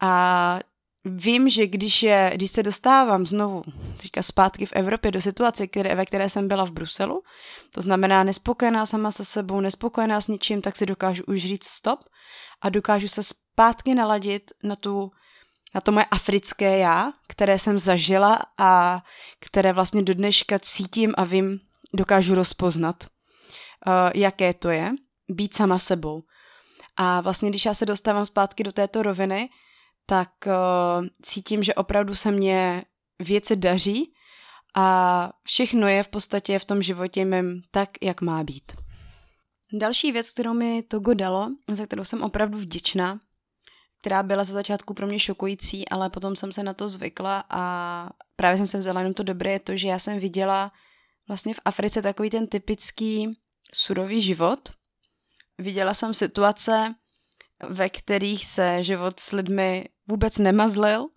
A 0.00 0.58
vím, 1.04 1.48
že 1.48 1.66
když, 1.66 2.02
je, 2.02 2.32
když 2.34 2.50
se 2.50 2.62
dostávám 2.62 3.26
znovu 3.26 3.62
teďka 4.02 4.22
zpátky 4.22 4.66
v 4.66 4.72
Evropě 4.72 5.10
do 5.10 5.20
situace, 5.20 5.66
které, 5.66 5.94
ve 5.94 6.06
které 6.06 6.28
jsem 6.28 6.48
byla 6.48 6.64
v 6.64 6.70
Bruselu, 6.70 7.22
to 7.74 7.82
znamená 7.82 8.24
nespokojená 8.24 8.86
sama 8.86 9.10
se 9.10 9.24
sebou, 9.24 9.60
nespokojená 9.60 10.20
s 10.20 10.28
ničím, 10.28 10.62
tak 10.62 10.76
si 10.76 10.86
dokážu 10.86 11.22
už 11.26 11.40
říct 11.42 11.64
stop 11.64 12.00
a 12.60 12.68
dokážu 12.68 13.08
se 13.08 13.22
zpátky 13.22 13.94
naladit 13.94 14.52
na 14.62 14.76
tu 14.76 15.10
na 15.74 15.80
to 15.80 15.92
moje 15.92 16.04
africké 16.04 16.78
já, 16.78 17.12
které 17.28 17.58
jsem 17.58 17.78
zažila 17.78 18.38
a 18.58 19.02
které 19.40 19.72
vlastně 19.72 20.02
do 20.02 20.14
dneška 20.14 20.58
cítím 20.58 21.14
a 21.16 21.24
vím, 21.24 21.60
dokážu 21.94 22.34
rozpoznat, 22.34 23.04
uh, 23.86 23.92
jaké 24.14 24.54
to 24.54 24.70
je, 24.70 24.92
být 25.28 25.54
sama 25.54 25.78
sebou. 25.78 26.22
A 26.96 27.20
vlastně, 27.20 27.50
když 27.50 27.64
já 27.64 27.74
se 27.74 27.86
dostávám 27.86 28.26
zpátky 28.26 28.62
do 28.62 28.72
této 28.72 29.02
roviny, 29.02 29.48
tak 30.06 30.28
uh, 30.46 31.06
cítím, 31.22 31.62
že 31.62 31.74
opravdu 31.74 32.14
se 32.14 32.30
mně 32.30 32.84
věci 33.18 33.56
daří 33.56 34.12
a 34.74 35.30
všechno 35.42 35.88
je 35.88 36.02
v 36.02 36.08
podstatě 36.08 36.58
v 36.58 36.64
tom 36.64 36.82
životě 36.82 37.24
mým 37.24 37.62
tak, 37.70 37.88
jak 38.02 38.20
má 38.20 38.44
být. 38.44 38.85
Další 39.72 40.12
věc, 40.12 40.30
kterou 40.30 40.54
mi 40.54 40.82
Togo 40.82 41.14
dalo, 41.14 41.50
za 41.72 41.86
kterou 41.86 42.04
jsem 42.04 42.22
opravdu 42.22 42.58
vděčná, 42.58 43.20
která 44.00 44.22
byla 44.22 44.44
za 44.44 44.52
začátku 44.52 44.94
pro 44.94 45.06
mě 45.06 45.18
šokující, 45.18 45.88
ale 45.88 46.10
potom 46.10 46.36
jsem 46.36 46.52
se 46.52 46.62
na 46.62 46.74
to 46.74 46.88
zvykla 46.88 47.44
a 47.50 48.10
právě 48.36 48.56
jsem 48.58 48.66
se 48.66 48.78
vzala 48.78 49.00
jenom 49.00 49.14
to 49.14 49.22
dobré, 49.22 49.52
je 49.52 49.60
to, 49.60 49.76
že 49.76 49.88
já 49.88 49.98
jsem 49.98 50.18
viděla 50.18 50.72
vlastně 51.28 51.54
v 51.54 51.60
Africe 51.64 52.02
takový 52.02 52.30
ten 52.30 52.46
typický 52.46 53.38
surový 53.74 54.22
život. 54.22 54.72
Viděla 55.58 55.94
jsem 55.94 56.14
situace, 56.14 56.94
ve 57.68 57.88
kterých 57.88 58.46
se 58.46 58.82
život 58.82 59.20
s 59.20 59.32
lidmi 59.32 59.88
vůbec 60.08 60.38
nemazlil 60.38 61.08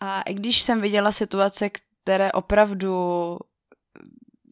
a 0.00 0.22
i 0.22 0.34
když 0.34 0.62
jsem 0.62 0.80
viděla 0.80 1.12
situace, 1.12 1.70
které 2.02 2.32
opravdu 2.32 2.94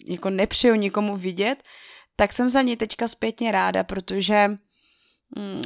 jako 0.06 0.30
nepřeju 0.30 0.74
nikomu 0.74 1.16
vidět, 1.16 1.62
tak 2.20 2.32
jsem 2.32 2.48
za 2.48 2.62
ní 2.62 2.76
teďka 2.76 3.08
zpětně 3.08 3.52
ráda, 3.52 3.84
protože 3.84 4.48
mm, 5.36 5.62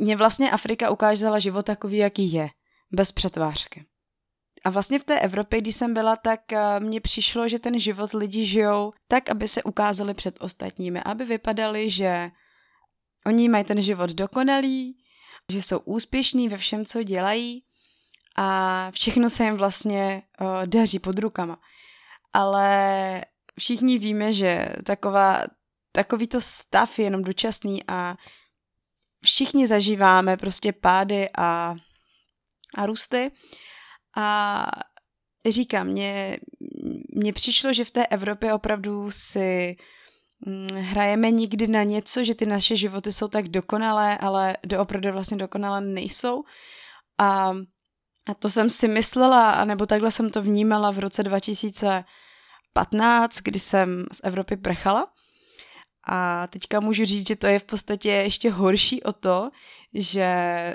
mě 0.00 0.16
vlastně 0.16 0.50
Afrika 0.50 0.90
ukázala 0.90 1.38
život 1.38 1.66
takový, 1.66 1.96
jaký 1.96 2.32
je, 2.32 2.48
bez 2.92 3.12
přetvářky. 3.12 3.84
A 4.64 4.70
vlastně 4.70 4.98
v 4.98 5.04
té 5.04 5.20
Evropě, 5.20 5.60
když 5.60 5.76
jsem 5.76 5.94
byla, 5.94 6.16
tak 6.16 6.52
eh, 6.52 6.80
mně 6.80 7.00
přišlo, 7.00 7.48
že 7.48 7.58
ten 7.58 7.80
život 7.80 8.12
lidi 8.12 8.46
žijou 8.46 8.92
tak, 9.08 9.30
aby 9.30 9.48
se 9.48 9.62
ukázali 9.62 10.14
před 10.14 10.36
ostatními, 10.40 11.02
aby 11.02 11.24
vypadali, 11.24 11.90
že 11.90 12.30
oni 13.26 13.48
mají 13.48 13.64
ten 13.64 13.82
život 13.82 14.10
dokonalý, 14.10 14.98
že 15.52 15.62
jsou 15.62 15.78
úspěšní 15.78 16.48
ve 16.48 16.56
všem, 16.56 16.84
co 16.84 17.02
dělají 17.02 17.62
a 18.36 18.90
všechno 18.90 19.30
se 19.30 19.44
jim 19.44 19.56
vlastně 19.56 20.22
uh, 20.40 20.66
daří 20.66 20.98
pod 20.98 21.18
rukama. 21.18 21.58
Ale 22.32 23.24
všichni 23.58 23.98
víme, 23.98 24.32
že 24.32 24.68
taková, 24.84 25.44
takovýto 25.92 26.40
stav 26.40 26.98
je 26.98 27.04
jenom 27.04 27.22
dočasný 27.22 27.82
a 27.88 28.16
všichni 29.24 29.66
zažíváme 29.66 30.36
prostě 30.36 30.72
pády 30.72 31.28
a, 31.38 31.74
a 32.74 32.86
růsty. 32.86 33.30
A 34.16 34.66
říkám, 35.48 35.86
mně, 35.86 36.38
mně 37.14 37.32
přišlo, 37.32 37.72
že 37.72 37.84
v 37.84 37.90
té 37.90 38.06
Evropě 38.06 38.54
opravdu 38.54 39.10
si 39.10 39.76
mm, 40.46 40.68
hrajeme 40.74 41.30
nikdy 41.30 41.66
na 41.66 41.82
něco, 41.82 42.24
že 42.24 42.34
ty 42.34 42.46
naše 42.46 42.76
životy 42.76 43.12
jsou 43.12 43.28
tak 43.28 43.48
dokonalé, 43.48 44.18
ale 44.18 44.56
doopravdy 44.66 45.10
vlastně 45.10 45.36
dokonalé 45.36 45.80
nejsou. 45.80 46.44
A, 47.18 47.50
a 48.26 48.34
to 48.38 48.50
jsem 48.50 48.70
si 48.70 48.88
myslela, 48.88 49.50
anebo 49.50 49.86
takhle 49.86 50.10
jsem 50.10 50.30
to 50.30 50.42
vnímala 50.42 50.90
v 50.90 50.98
roce 50.98 51.22
2015, 51.22 53.38
kdy 53.42 53.58
jsem 53.58 54.04
z 54.12 54.20
Evropy 54.22 54.56
prchala. 54.56 55.12
A 56.04 56.46
teďka 56.46 56.80
můžu 56.80 57.04
říct, 57.04 57.28
že 57.28 57.36
to 57.36 57.46
je 57.46 57.58
v 57.58 57.64
podstatě 57.64 58.10
ještě 58.10 58.50
horší 58.50 59.02
o 59.02 59.12
to, 59.12 59.50
že 59.94 60.28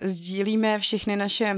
sdílíme 0.04 0.80
všechny 0.80 1.16
naše 1.16 1.54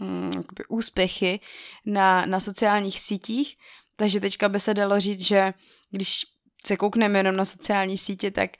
mm, 0.00 0.32
úspěchy 0.68 1.40
na, 1.86 2.26
na 2.26 2.40
sociálních 2.40 3.00
sítích, 3.00 3.56
takže 3.96 4.20
teďka 4.20 4.48
by 4.48 4.60
se 4.60 4.74
dalo 4.74 5.00
říct, 5.00 5.20
že 5.20 5.54
když 5.90 6.24
se 6.66 6.76
koukneme 6.76 7.18
jenom 7.18 7.36
na 7.36 7.44
sociální 7.44 7.98
sítě, 7.98 8.30
tak 8.30 8.50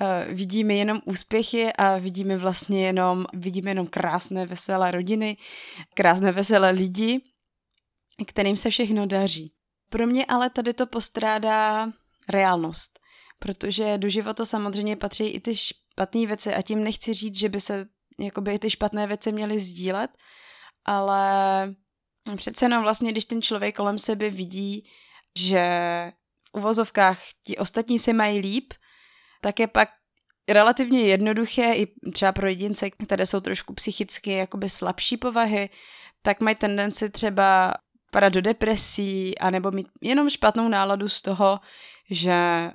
uh, 0.00 0.34
vidíme 0.34 0.74
jenom 0.74 1.00
úspěchy 1.04 1.72
a 1.72 1.98
vidíme 1.98 2.36
vlastně 2.36 2.86
jenom, 2.86 3.26
vidíme 3.32 3.70
jenom 3.70 3.86
krásné, 3.86 4.46
veselé 4.46 4.90
rodiny, 4.90 5.36
krásné, 5.94 6.32
veselé 6.32 6.70
lidi, 6.70 7.20
kterým 8.26 8.56
se 8.56 8.70
všechno 8.70 9.06
daří. 9.06 9.52
Pro 9.90 10.06
mě 10.06 10.26
ale 10.26 10.50
tady 10.50 10.74
to 10.74 10.86
postrádá 10.86 11.92
reálnost 12.28 12.98
protože 13.38 13.98
do 13.98 14.08
života 14.08 14.44
samozřejmě 14.44 14.96
patří 14.96 15.26
i 15.26 15.40
ty 15.40 15.56
špatné 15.56 16.26
věci 16.26 16.54
a 16.54 16.62
tím 16.62 16.84
nechci 16.84 17.14
říct, 17.14 17.38
že 17.38 17.48
by 17.48 17.60
se 17.60 17.86
jakoby 18.20 18.58
ty 18.58 18.70
špatné 18.70 19.06
věci 19.06 19.32
měly 19.32 19.58
sdílet, 19.58 20.10
ale 20.84 21.74
přece 22.36 22.64
jenom 22.64 22.82
vlastně, 22.82 23.12
když 23.12 23.24
ten 23.24 23.42
člověk 23.42 23.76
kolem 23.76 23.98
sebe 23.98 24.30
vidí, 24.30 24.90
že 25.38 25.62
v 26.54 26.58
uvozovkách 26.58 27.20
ti 27.44 27.58
ostatní 27.58 27.98
se 27.98 28.12
mají 28.12 28.38
líp, 28.38 28.74
tak 29.40 29.60
je 29.60 29.66
pak 29.66 29.88
relativně 30.48 31.00
jednoduché 31.00 31.74
i 31.74 31.86
třeba 32.12 32.32
pro 32.32 32.46
jedince, 32.46 32.90
které 32.90 33.26
jsou 33.26 33.40
trošku 33.40 33.74
psychicky 33.74 34.32
jakoby 34.32 34.68
slabší 34.68 35.16
povahy, 35.16 35.70
tak 36.22 36.40
mají 36.40 36.56
tendenci 36.56 37.10
třeba 37.10 37.74
padat 38.10 38.32
do 38.32 38.40
depresí, 38.40 39.38
anebo 39.38 39.70
mít 39.70 39.88
jenom 40.00 40.30
špatnou 40.30 40.68
náladu 40.68 41.08
z 41.08 41.22
toho, 41.22 41.60
že 42.10 42.70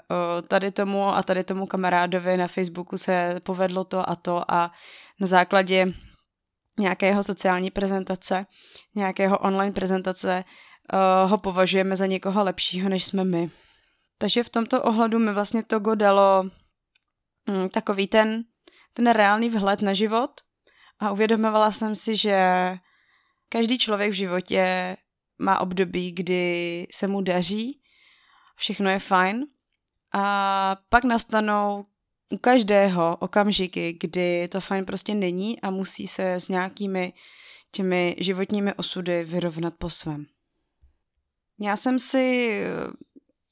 tady 0.48 0.72
tomu 0.72 1.08
a 1.08 1.24
tady 1.24 1.44
tomu 1.44 1.66
kamarádovi 1.66 2.38
na 2.38 2.48
Facebooku 2.48 2.98
se 2.98 3.40
povedlo 3.44 3.84
to 3.84 4.10
a 4.10 4.16
to 4.16 4.52
a 4.52 4.72
na 5.20 5.28
základě 5.28 5.94
nějakého 6.80 7.24
sociální 7.24 7.72
prezentace, 7.72 8.46
nějakého 8.96 9.38
online 9.38 9.72
prezentace 9.72 10.44
ho 11.26 11.38
považujeme 11.38 11.96
za 11.96 12.06
někoho 12.06 12.44
lepšího, 12.44 12.90
než 12.90 13.06
jsme 13.06 13.24
my. 13.24 13.52
Takže 14.18 14.44
v 14.44 14.50
tomto 14.50 14.84
ohledu 14.84 15.20
mi 15.20 15.34
vlastně 15.34 15.64
Togo 15.64 15.96
dalo 15.96 16.44
hm, 17.50 17.70
takový 17.70 18.08
ten, 18.08 18.44
ten 18.94 19.10
reálný 19.10 19.50
vhled 19.50 19.82
na 19.82 19.94
život 19.94 20.32
a 21.00 21.12
uvědomovala 21.12 21.72
jsem 21.72 21.96
si, 21.96 22.16
že 22.18 22.38
každý 23.50 23.78
člověk 23.78 24.12
v 24.12 24.16
životě 24.16 24.96
má 25.44 25.60
období, 25.60 26.12
kdy 26.12 26.88
se 26.92 27.08
mu 27.08 27.22
daří, 27.22 27.80
všechno 28.56 28.90
je 28.90 29.00
fajn 29.00 29.46
a 30.14 30.78
pak 30.90 31.04
nastanou 31.04 31.86
u 32.30 32.38
každého 32.38 33.18
okamžiky, 33.20 33.98
kdy 34.00 34.48
to 34.48 34.62
fajn 34.62 34.86
prostě 34.86 35.16
není 35.16 35.62
a 35.62 35.70
musí 35.70 36.08
se 36.08 36.34
s 36.34 36.50
nějakými 36.50 37.14
těmi 37.72 38.16
životními 38.20 38.74
osudy 38.74 39.24
vyrovnat 39.24 39.74
po 39.78 39.90
svém. 39.90 40.26
Já 41.60 41.78
jsem 41.78 42.00
si, 42.00 42.60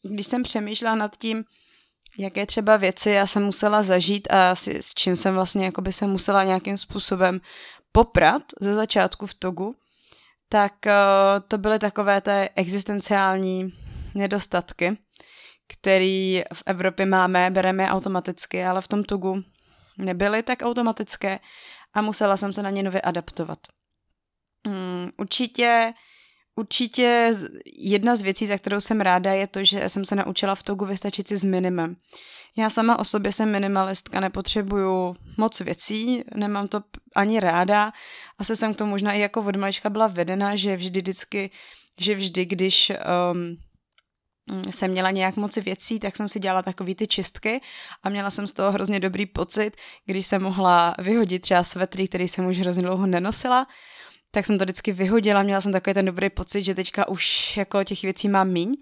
když 0.01 0.27
jsem 0.27 0.43
přemýšlela 0.43 0.95
nad 0.95 1.17
tím, 1.17 1.43
jaké 2.17 2.45
třeba 2.45 2.77
věci 2.77 3.09
já 3.09 3.27
jsem 3.27 3.43
musela 3.43 3.83
zažít 3.83 4.27
a 4.31 4.55
s, 4.55 4.93
čím 4.95 5.15
jsem 5.15 5.33
vlastně 5.33 5.65
jakoby 5.65 5.93
se 5.93 6.07
musela 6.07 6.43
nějakým 6.43 6.77
způsobem 6.77 7.41
poprat 7.91 8.43
ze 8.61 8.75
začátku 8.75 9.27
v 9.27 9.33
Togu, 9.33 9.75
tak 10.51 10.73
uh, 10.85 10.91
to 11.47 11.57
byly 11.57 11.79
takové 11.79 12.21
té 12.21 12.49
existenciální 12.55 13.73
nedostatky, 14.15 14.97
který 15.67 16.43
v 16.53 16.63
Evropě 16.65 17.05
máme, 17.05 17.51
bereme 17.51 17.89
automaticky, 17.89 18.65
ale 18.65 18.81
v 18.81 18.87
tom 18.87 19.03
Tugu 19.03 19.43
nebyly 19.97 20.43
tak 20.43 20.59
automatické 20.61 21.39
a 21.93 22.01
musela 22.01 22.37
jsem 22.37 22.53
se 22.53 22.63
na 22.63 22.69
ně 22.69 22.83
nově 22.83 23.01
adaptovat. 23.01 23.59
Um, 24.67 25.11
určitě 25.17 25.93
Určitě 26.55 27.33
jedna 27.65 28.15
z 28.15 28.21
věcí, 28.21 28.47
za 28.47 28.57
kterou 28.57 28.79
jsem 28.79 29.01
ráda, 29.01 29.33
je 29.33 29.47
to, 29.47 29.63
že 29.63 29.89
jsem 29.89 30.05
se 30.05 30.15
naučila 30.15 30.55
v 30.55 30.63
Togu 30.63 30.85
vystačit 30.85 31.27
si 31.27 31.37
s 31.37 31.43
minimem. 31.43 31.95
Já 32.57 32.69
sama 32.69 32.99
o 32.99 33.03
sobě 33.03 33.31
jsem 33.31 33.51
minimalistka, 33.51 34.19
nepotřebuju 34.19 35.15
moc 35.37 35.59
věcí, 35.59 36.23
nemám 36.35 36.67
to 36.67 36.81
ani 37.15 37.39
ráda. 37.39 37.91
Asi 38.37 38.57
jsem 38.57 38.73
k 38.73 38.77
tomu 38.77 38.91
možná 38.91 39.13
i 39.13 39.19
jako 39.19 39.41
od 39.41 39.55
malička 39.55 39.89
byla 39.89 40.07
vedena, 40.07 40.55
že 40.55 40.75
vždy 40.75 41.01
vždycky, 41.01 41.51
že 41.99 42.15
vždy, 42.15 42.45
když 42.45 42.91
um, 43.31 43.57
jsem 44.71 44.91
měla 44.91 45.11
nějak 45.11 45.35
moc 45.35 45.55
věcí, 45.55 45.99
tak 45.99 46.15
jsem 46.15 46.27
si 46.27 46.39
dělala 46.39 46.61
takový 46.61 46.95
ty 46.95 47.07
čistky 47.07 47.61
a 48.03 48.09
měla 48.09 48.29
jsem 48.29 48.47
z 48.47 48.51
toho 48.51 48.71
hrozně 48.71 48.99
dobrý 48.99 49.25
pocit, 49.25 49.71
když 50.05 50.27
jsem 50.27 50.43
mohla 50.43 50.95
vyhodit 50.99 51.41
třeba 51.41 51.63
svetry, 51.63 52.07
který 52.07 52.27
jsem 52.27 52.45
už 52.45 52.59
hrozně 52.59 52.83
dlouho 52.83 53.07
nenosila, 53.07 53.67
tak 54.31 54.45
jsem 54.45 54.57
to 54.57 54.63
vždycky 54.63 54.91
vyhodila, 54.91 55.43
měla 55.43 55.61
jsem 55.61 55.71
takový 55.71 55.93
ten 55.93 56.05
dobrý 56.05 56.29
pocit, 56.29 56.63
že 56.63 56.75
teďka 56.75 57.07
už 57.07 57.57
jako 57.57 57.83
těch 57.83 58.01
věcí 58.01 58.29
mám 58.29 58.49
míň. 58.49 58.73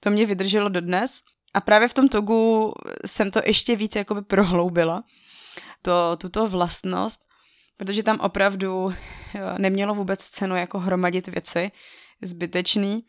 To 0.00 0.10
mě 0.10 0.26
vydrželo 0.26 0.68
dodnes. 0.68 1.22
A 1.54 1.60
právě 1.60 1.88
v 1.88 1.94
tom 1.94 2.08
togu 2.08 2.72
jsem 3.06 3.30
to 3.30 3.40
ještě 3.46 3.76
víc 3.76 3.96
jakoby 3.96 4.22
prohloubila, 4.22 5.04
to, 5.82 6.16
tuto 6.16 6.46
vlastnost, 6.46 7.20
protože 7.76 8.02
tam 8.02 8.20
opravdu 8.20 8.94
nemělo 9.58 9.94
vůbec 9.94 10.20
cenu 10.20 10.56
jako 10.56 10.78
hromadit 10.78 11.28
věci 11.28 11.70
zbytečný, 12.22 13.04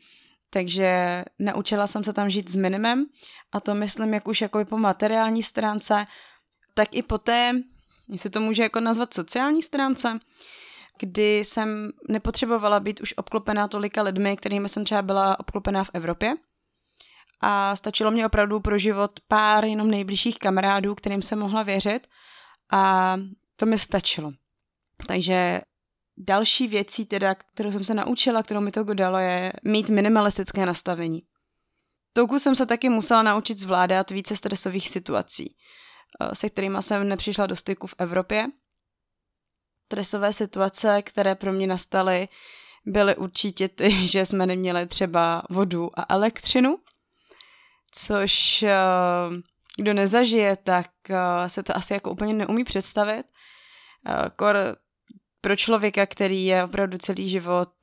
takže 0.49 1.23
naučila 1.39 1.87
jsem 1.87 2.03
se 2.03 2.13
tam 2.13 2.29
žít 2.29 2.49
s 2.49 2.55
minimem 2.55 3.05
a 3.51 3.59
to 3.59 3.75
myslím 3.75 4.13
jak 4.13 4.27
už 4.27 4.41
jako 4.41 4.65
po 4.65 4.77
materiální 4.77 5.43
stránce, 5.43 6.07
tak 6.73 6.95
i 6.95 7.03
po 7.03 7.17
té, 7.17 7.51
jestli 8.09 8.29
to 8.29 8.39
může 8.39 8.63
jako 8.63 8.79
nazvat 8.79 9.13
sociální 9.13 9.63
stránce, 9.63 10.19
kdy 10.99 11.37
jsem 11.37 11.91
nepotřebovala 12.09 12.79
být 12.79 13.01
už 13.01 13.13
obklopená 13.17 13.67
tolika 13.67 14.01
lidmi, 14.01 14.37
kterými 14.37 14.69
jsem 14.69 14.85
třeba 14.85 15.01
byla 15.01 15.39
obklopená 15.39 15.83
v 15.83 15.89
Evropě. 15.93 16.33
A 17.41 17.75
stačilo 17.75 18.11
mě 18.11 18.25
opravdu 18.25 18.59
pro 18.59 18.77
život 18.77 19.19
pár 19.27 19.65
jenom 19.65 19.91
nejbližších 19.91 20.37
kamarádů, 20.37 20.95
kterým 20.95 21.21
jsem 21.21 21.39
mohla 21.39 21.63
věřit 21.63 22.07
a 22.71 23.15
to 23.55 23.65
mi 23.65 23.77
stačilo. 23.77 24.31
Takže 25.07 25.61
další 26.17 26.67
věcí, 26.67 27.05
teda, 27.05 27.35
kterou 27.35 27.71
jsem 27.71 27.83
se 27.83 27.93
naučila, 27.93 28.43
kterou 28.43 28.61
mi 28.61 28.71
to 28.71 28.83
dalo, 28.83 29.17
je 29.17 29.53
mít 29.63 29.89
minimalistické 29.89 30.65
nastavení. 30.65 31.23
Touku 32.13 32.39
jsem 32.39 32.55
se 32.55 32.65
taky 32.65 32.89
musela 32.89 33.23
naučit 33.23 33.59
zvládat 33.59 34.11
více 34.11 34.35
stresových 34.35 34.89
situací, 34.89 35.55
se 36.33 36.49
kterými 36.49 36.77
jsem 36.79 37.07
nepřišla 37.07 37.47
do 37.47 37.55
styku 37.55 37.87
v 37.87 37.95
Evropě 37.97 38.47
stresové 39.93 40.33
situace, 40.33 41.01
které 41.01 41.35
pro 41.35 41.53
mě 41.53 41.67
nastaly, 41.67 42.27
byly 42.85 43.15
určitě 43.15 43.67
ty, 43.69 44.07
že 44.07 44.25
jsme 44.25 44.45
neměli 44.45 44.87
třeba 44.87 45.43
vodu 45.49 45.99
a 45.99 46.05
elektřinu, 46.09 46.77
což 47.91 48.63
eh, 48.63 48.75
kdo 49.77 49.93
nezažije, 49.93 50.57
tak 50.63 50.89
eh, 51.09 51.49
se 51.49 51.63
to 51.63 51.77
asi 51.77 51.93
jako 51.93 52.11
úplně 52.11 52.33
neumí 52.33 52.63
představit. 52.63 53.25
Eh, 54.07 54.29
kor 54.35 54.55
pro 55.41 55.55
člověka, 55.55 56.05
který 56.05 56.45
je 56.45 56.63
opravdu 56.63 56.97
celý 56.97 57.29
život 57.29 57.73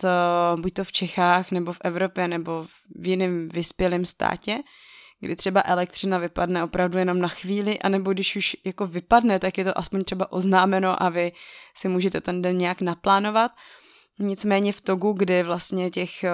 buď 0.57 0.73
to 0.73 0.85
v 0.85 0.93
Čechách, 0.93 1.51
nebo 1.51 1.73
v 1.73 1.79
Evropě, 1.85 2.29
nebo 2.29 2.67
v 2.97 3.07
jiném 3.07 3.49
vyspělém 3.49 4.05
státě, 4.05 4.59
kdy 5.21 5.37
třeba 5.37 5.63
elektřina 5.65 6.19
vypadne 6.19 6.65
opravdu 6.65 6.99
jenom 6.99 7.19
na 7.19 7.29
chvíli, 7.29 7.79
anebo 7.79 8.13
když 8.13 8.37
už 8.37 8.57
jako 8.65 8.87
vypadne, 8.87 9.39
tak 9.39 9.59
je 9.59 9.65
to 9.65 9.79
aspoň 9.79 10.05
třeba 10.05 10.33
oznámeno 10.33 11.03
a 11.03 11.09
vy 11.09 11.33
si 11.77 11.89
můžete 11.89 12.21
ten 12.21 12.43
den 12.43 12.59
nějak 12.59 12.81
naplánovat. 12.81 13.53
Nicméně 14.19 14.73
v 14.73 14.81
Togu, 14.81 15.13
kdy 15.13 15.43
vlastně 15.43 15.91
těch 15.91 16.25
eh, 16.25 16.31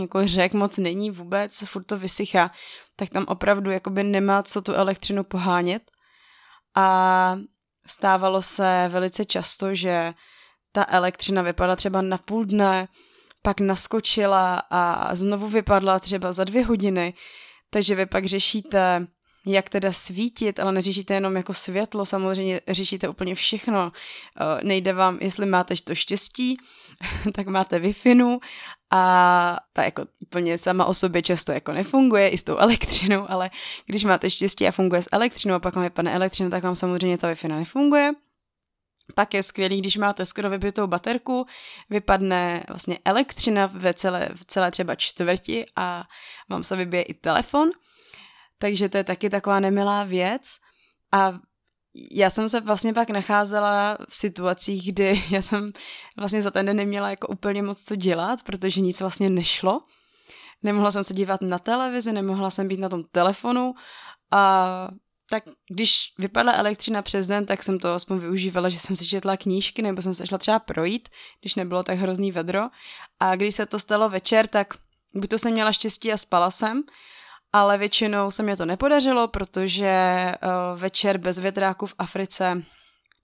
jako 0.00 0.26
řek 0.26 0.54
moc 0.54 0.76
není 0.76 1.10
vůbec, 1.10 1.58
furt 1.64 1.84
to 1.84 1.98
vysychá, 1.98 2.50
tak 2.96 3.08
tam 3.08 3.24
opravdu 3.28 3.70
jakoby 3.70 4.04
nemá 4.04 4.42
co 4.42 4.62
tu 4.62 4.72
elektřinu 4.72 5.24
pohánět. 5.24 5.82
A 6.74 7.38
stávalo 7.86 8.42
se 8.42 8.88
velice 8.88 9.24
často, 9.24 9.74
že 9.74 10.14
ta 10.72 10.86
elektřina 10.88 11.42
vypadla 11.42 11.76
třeba 11.76 12.02
na 12.02 12.18
půl 12.18 12.44
dne, 12.44 12.88
pak 13.48 13.60
naskočila 13.60 14.62
a 14.70 15.14
znovu 15.14 15.48
vypadla 15.48 15.98
třeba 15.98 16.32
za 16.32 16.44
dvě 16.44 16.64
hodiny, 16.64 17.14
takže 17.70 17.94
vy 17.94 18.06
pak 18.06 18.26
řešíte, 18.26 19.06
jak 19.46 19.68
teda 19.68 19.92
svítit, 19.92 20.60
ale 20.60 20.72
neřešíte 20.72 21.14
jenom 21.14 21.36
jako 21.36 21.54
světlo, 21.54 22.06
samozřejmě 22.06 22.60
řešíte 22.68 23.08
úplně 23.08 23.34
všechno. 23.34 23.92
Eh, 23.92 24.64
nejde 24.64 24.92
vám, 24.92 25.18
jestli 25.20 25.46
máte 25.46 25.74
to 25.84 25.94
štěstí, 25.94 26.56
tak 27.34 27.46
máte 27.46 27.78
wi 27.78 27.94
a 28.90 29.56
ta 29.72 29.82
jako 29.84 30.04
úplně 30.20 30.58
sama 30.58 30.84
o 30.84 30.94
sobě 30.94 31.22
často 31.22 31.52
jako 31.52 31.72
nefunguje 31.72 32.28
i 32.28 32.38
s 32.38 32.42
tou 32.42 32.56
elektřinou, 32.56 33.24
ale 33.28 33.50
když 33.86 34.04
máte 34.04 34.30
štěstí 34.30 34.68
a 34.68 34.72
funguje 34.72 35.02
s 35.02 35.08
elektřinou 35.12 35.54
a 35.54 35.58
pak 35.58 35.74
vám 35.74 35.84
vypadne 35.84 36.14
elektřina, 36.14 36.50
tak 36.50 36.62
vám 36.62 36.74
samozřejmě 36.74 37.18
ta 37.18 37.28
wi 37.28 37.48
nefunguje. 37.48 38.12
Pak 39.14 39.34
je 39.34 39.42
skvělý, 39.42 39.80
když 39.80 39.96
máte 39.96 40.26
skoro 40.26 40.50
vybitou 40.50 40.86
baterku, 40.86 41.46
vypadne 41.90 42.64
vlastně 42.68 42.98
elektřina 43.04 43.66
ve 43.66 43.94
celé, 43.94 44.28
v 44.34 44.44
celé 44.44 44.70
třeba 44.70 44.94
čtvrti 44.94 45.66
a 45.76 46.04
vám 46.50 46.64
se 46.64 46.76
vybije 46.76 47.02
i 47.02 47.14
telefon. 47.14 47.70
Takže 48.58 48.88
to 48.88 48.96
je 48.96 49.04
taky 49.04 49.30
taková 49.30 49.60
nemilá 49.60 50.04
věc. 50.04 50.42
A 51.12 51.38
já 52.12 52.30
jsem 52.30 52.48
se 52.48 52.60
vlastně 52.60 52.94
pak 52.94 53.10
nacházela 53.10 53.98
v 54.08 54.14
situacích, 54.14 54.92
kdy 54.92 55.24
já 55.30 55.42
jsem 55.42 55.72
vlastně 56.16 56.42
za 56.42 56.50
ten 56.50 56.66
den 56.66 56.76
neměla 56.76 57.10
jako 57.10 57.28
úplně 57.28 57.62
moc 57.62 57.84
co 57.84 57.96
dělat, 57.96 58.42
protože 58.42 58.80
nic 58.80 59.00
vlastně 59.00 59.30
nešlo. 59.30 59.80
Nemohla 60.62 60.90
jsem 60.90 61.04
se 61.04 61.14
dívat 61.14 61.40
na 61.42 61.58
televizi, 61.58 62.12
nemohla 62.12 62.50
jsem 62.50 62.68
být 62.68 62.80
na 62.80 62.88
tom 62.88 63.04
telefonu 63.04 63.74
a 64.30 64.88
tak 65.30 65.44
když 65.70 66.12
vypadla 66.18 66.52
elektřina 66.52 67.02
přes 67.02 67.26
den, 67.26 67.46
tak 67.46 67.62
jsem 67.62 67.78
to 67.78 67.92
aspoň 67.92 68.18
využívala, 68.18 68.68
že 68.68 68.78
jsem 68.78 68.96
si 68.96 69.06
četla 69.06 69.36
knížky 69.36 69.82
nebo 69.82 70.02
jsem 70.02 70.14
se 70.14 70.26
šla 70.26 70.38
třeba 70.38 70.58
projít, 70.58 71.08
když 71.40 71.54
nebylo 71.54 71.82
tak 71.82 71.98
hrozný 71.98 72.32
vedro. 72.32 72.62
A 73.20 73.36
když 73.36 73.54
se 73.54 73.66
to 73.66 73.78
stalo 73.78 74.08
večer, 74.08 74.46
tak 74.46 74.74
by 75.14 75.28
to 75.28 75.38
jsem 75.38 75.52
měla 75.52 75.72
štěstí 75.72 76.12
a 76.12 76.16
spala 76.16 76.50
jsem, 76.50 76.82
ale 77.52 77.78
většinou 77.78 78.30
se 78.30 78.42
mě 78.42 78.56
to 78.56 78.66
nepodařilo, 78.66 79.28
protože 79.28 79.92
uh, 80.42 80.80
večer 80.80 81.18
bez 81.18 81.38
větráku 81.38 81.86
v 81.86 81.94
Africe 81.98 82.62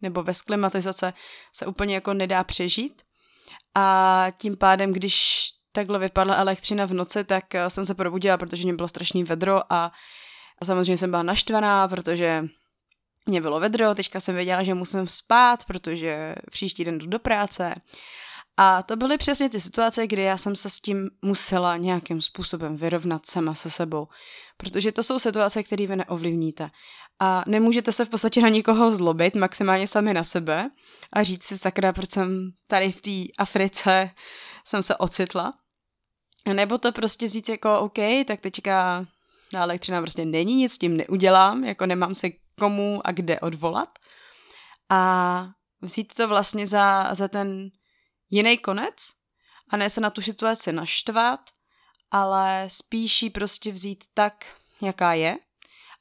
nebo 0.03 0.23
bez 0.23 0.43
klimatizace 0.43 1.12
se 1.53 1.67
úplně 1.67 1.95
jako 1.95 2.14
nedá 2.14 2.45
přežít. 2.45 3.03
A 3.75 4.27
tím 4.38 4.57
pádem, 4.57 4.93
když 4.93 5.47
takhle 5.73 5.99
vypadla 5.99 6.35
elektřina 6.35 6.85
v 6.85 6.95
noci, 6.95 7.25
tak 7.25 7.45
uh, 7.55 7.67
jsem 7.69 7.87
se 7.87 7.95
probudila, 7.95 8.38
protože 8.38 8.64
mě 8.64 8.75
bylo 8.75 8.88
strašný 8.88 9.25
vedro 9.25 9.73
a 9.73 9.93
a 10.59 10.64
samozřejmě 10.64 10.99
jsem 10.99 11.11
byla 11.11 11.23
naštvaná, 11.23 11.88
protože 11.88 12.45
mě 13.27 13.40
bylo 13.40 13.61
vedro, 13.61 13.95
teďka 13.95 14.21
jsem 14.21 14.35
věděla, 14.35 14.62
že 14.62 14.75
musím 14.75 15.09
spát, 15.09 15.64
protože 15.64 16.35
příští 16.51 16.85
den 16.85 16.99
jdu 16.99 17.07
do 17.07 17.19
práce. 17.19 17.75
A 18.57 18.83
to 18.83 18.97
byly 18.97 19.19
přesně 19.19 19.51
ty 19.51 19.61
situace, 19.61 20.07
kdy 20.07 20.23
já 20.23 20.37
jsem 20.37 20.57
se 20.57 20.71
s 20.71 20.81
tím 20.81 21.11
musela 21.23 21.77
nějakým 21.77 22.21
způsobem 22.21 22.77
vyrovnat 22.77 23.27
sama 23.27 23.55
se 23.55 23.71
sebou. 23.71 24.09
Protože 24.57 24.93
to 24.93 25.03
jsou 25.03 25.19
situace, 25.19 25.62
které 25.62 25.87
vy 25.87 25.97
neovlivníte. 25.97 26.71
A 27.21 27.45
nemůžete 27.47 27.93
se 27.93 28.05
v 28.05 28.09
podstatě 28.09 28.40
na 28.40 28.49
nikoho 28.49 28.97
zlobit, 28.97 29.35
maximálně 29.35 29.87
sami 29.87 30.14
na 30.14 30.25
sebe 30.25 30.71
a 31.12 31.23
říct 31.23 31.43
si, 31.43 31.59
sakra, 31.59 31.93
proč 31.93 32.11
jsem 32.11 32.51
tady 32.67 32.93
v 32.93 33.01
té 33.01 33.33
Africe 33.38 34.11
jsem 34.64 34.83
se 34.83 34.97
ocitla. 34.97 35.55
Nebo 36.53 36.79
to 36.79 36.93
prostě 36.93 37.29
říct 37.29 37.49
jako, 37.49 37.79
OK, 37.79 37.99
tak 38.27 38.40
teďka 38.40 39.07
ta 39.55 39.62
elektřina 39.62 40.01
prostě 40.01 40.25
není, 40.25 40.55
nic 40.55 40.73
s 40.73 40.79
tím 40.79 40.97
neudělám, 40.97 41.64
jako 41.64 41.87
nemám 41.87 42.14
se 42.14 42.29
komu 42.59 43.07
a 43.07 43.12
kde 43.12 43.40
odvolat. 43.40 43.99
A 44.90 45.47
vzít 45.83 46.14
to 46.14 46.29
vlastně 46.29 46.67
za, 46.67 47.14
za 47.14 47.29
ten 47.29 47.71
jiný 48.31 48.59
konec 48.59 48.95
a 49.71 49.77
ne 49.77 49.90
se 49.90 50.01
na 50.01 50.11
tu 50.11 50.23
situaci 50.23 50.73
naštvat, 50.73 51.40
ale 52.11 52.64
spíš 52.69 53.23
ji 53.23 53.31
prostě 53.31 53.73
vzít 53.73 54.05
tak, 54.14 54.45
jaká 54.83 55.14
je. 55.14 55.37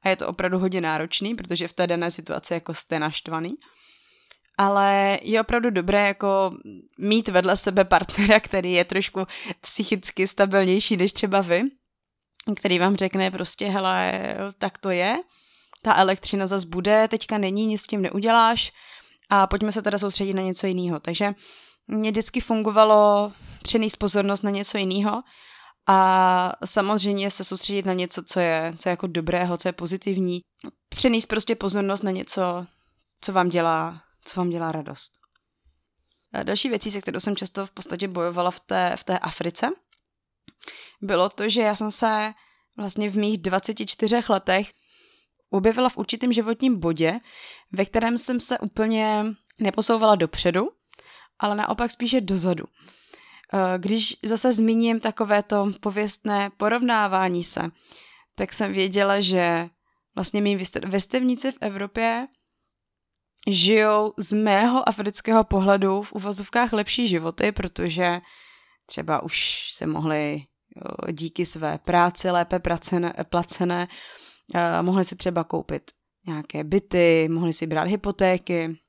A 0.04 0.10
je 0.10 0.16
to 0.16 0.28
opravdu 0.28 0.60
hodně 0.60 0.82
náročný, 0.82 1.36
protože 1.36 1.68
v 1.68 1.74
té 1.74 1.88
dané 1.88 2.12
situaci 2.12 2.54
jako 2.54 2.74
jste 2.74 3.00
naštvaný. 3.00 3.56
Ale 4.58 5.20
je 5.22 5.42
opravdu 5.42 5.70
dobré 5.70 6.08
jako 6.08 6.52
mít 7.00 7.28
vedle 7.28 7.58
sebe 7.58 7.86
partnera, 7.86 8.40
který 8.40 8.74
je 8.74 8.86
trošku 8.86 9.28
psychicky 9.62 10.28
stabilnější 10.28 10.98
než 10.98 11.14
třeba 11.14 11.42
vy, 11.42 11.62
který 12.56 12.80
vám 12.80 12.96
řekne 12.96 13.32
prostě, 13.32 13.70
hele, 13.70 14.22
tak 14.58 14.78
to 14.78 14.90
je, 14.90 15.18
ta 15.82 15.96
elektřina 15.96 16.48
zase 16.48 16.68
bude, 16.68 17.08
teďka 17.08 17.38
není, 17.38 17.66
nic 17.66 17.82
s 17.82 17.88
tím 17.88 18.02
neuděláš 18.02 18.72
a 19.30 19.48
pojďme 19.48 19.72
se 19.72 19.82
teda 19.82 19.98
soustředit 19.98 20.34
na 20.34 20.42
něco 20.42 20.68
jiného. 20.68 21.00
Takže 21.00 21.34
mě 21.88 22.12
vždycky 22.12 22.42
fungovalo 22.42 23.32
přenést 23.64 23.96
pozornost 23.96 24.42
na 24.42 24.50
něco 24.50 24.78
jiného 24.78 25.24
a 25.88 26.52
samozřejmě 26.66 27.32
se 27.32 27.44
soustředit 27.44 27.86
na 27.86 27.94
něco, 27.94 28.24
co 28.24 28.40
je, 28.40 28.76
co 28.78 28.90
je 28.90 28.92
jako 28.92 29.08
dobrého, 29.08 29.58
co 29.58 29.68
je 29.68 29.74
pozitivní. 29.74 30.42
Přenést 30.90 31.26
prostě 31.26 31.56
pozornost 31.56 32.04
na 32.04 32.12
něco, 32.12 32.66
co 33.22 33.34
vám 33.34 33.50
dělá, 33.50 34.02
co 34.26 34.40
vám 34.40 34.50
dělá 34.50 34.72
radost. 34.72 35.12
další 36.44 36.70
věcí, 36.70 36.92
se 36.92 37.02
kterou 37.02 37.20
jsem 37.20 37.36
často 37.36 37.66
v 37.66 37.72
podstatě 37.72 38.08
bojovala 38.08 38.52
v 38.52 38.60
té, 38.60 38.96
v 38.98 39.04
té 39.04 39.20
Africe, 39.20 39.70
bylo 41.02 41.30
to, 41.30 41.50
že 41.50 41.62
já 41.62 41.76
jsem 41.76 41.92
se 41.92 42.34
vlastně 42.78 43.10
v 43.10 43.18
mých 43.18 43.38
24 43.38 44.20
letech 44.30 44.74
objevila 45.50 45.90
v 45.90 45.98
určitém 45.98 46.34
životním 46.34 46.80
bodě, 46.80 47.20
ve 47.72 47.86
kterém 47.86 48.18
jsem 48.18 48.40
se 48.40 48.60
úplně 48.60 49.26
neposouvala 49.60 50.16
dopředu, 50.16 50.70
ale 51.40 51.56
naopak 51.56 51.92
spíše 51.92 52.22
dozadu. 52.22 52.66
Eh, 53.54 53.78
když 53.78 54.16
zase 54.24 54.54
zmíním 54.54 55.00
takovéto 55.00 55.72
pověstné 55.82 56.50
porovnávání 56.58 57.44
se, 57.44 57.62
tak 58.36 58.54
jsem 58.54 58.74
věděla, 58.74 59.22
že 59.22 59.70
vlastně 60.16 60.42
mý 60.42 60.58
vrstevníci 60.86 61.52
v 61.52 61.58
Evropě 61.62 62.28
žijou 63.48 64.14
z 64.18 64.34
mého 64.34 64.90
afrického 64.90 65.44
pohledu 65.44 66.02
v 66.02 66.14
uvozovkách 66.14 66.74
lepší 66.74 67.08
životy, 67.08 67.52
protože 67.52 68.22
třeba 68.86 69.24
už 69.24 69.68
se 69.72 69.88
mohli 69.88 70.44
díky 71.12 71.46
své 71.46 71.78
práci 71.78 72.32
lépe 72.32 72.60
placené, 72.60 73.14
placené 73.30 73.88
uh, 74.56 74.62
mohli 74.82 75.06
si 75.06 75.16
třeba 75.16 75.44
koupit 75.44 75.92
nějaké 76.28 76.64
byty, 76.64 77.30
mohli 77.32 77.54
si 77.54 77.68
brát 77.68 77.88
hypotéky 77.88 78.80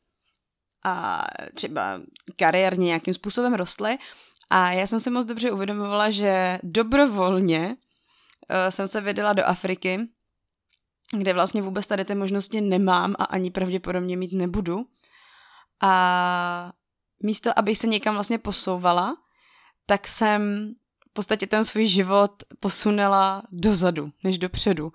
a 0.84 1.24
třeba 1.54 2.00
kariérně 2.36 2.86
nějakým 2.86 3.14
způsobem 3.14 3.54
rostly. 3.54 3.98
A 4.50 4.72
já 4.72 4.86
jsem 4.86 5.00
si 5.00 5.10
moc 5.10 5.26
dobře 5.26 5.50
uvědomovala, 5.50 6.10
že 6.10 6.58
dobrovolně 6.62 7.68
uh, 7.68 7.76
jsem 8.68 8.88
se 8.88 9.00
vydala 9.00 9.32
do 9.32 9.44
Afriky, 9.44 9.98
kde 11.18 11.32
vlastně 11.32 11.62
vůbec 11.62 11.86
tady 11.86 12.04
ty 12.04 12.14
možnosti 12.14 12.60
nemám 12.60 13.14
a 13.18 13.24
ani 13.24 13.50
pravděpodobně 13.50 14.16
mít 14.16 14.32
nebudu. 14.32 14.86
A 15.82 16.72
místo, 17.22 17.58
abych 17.58 17.78
se 17.78 17.86
někam 17.86 18.14
vlastně 18.14 18.38
posouvala, 18.38 19.16
tak 19.86 20.08
jsem 20.08 20.72
podstatě 21.14 21.46
ten 21.46 21.64
svůj 21.64 21.86
život 21.86 22.42
posunula 22.60 23.42
dozadu, 23.52 24.10
než 24.24 24.38
dopředu. 24.38 24.92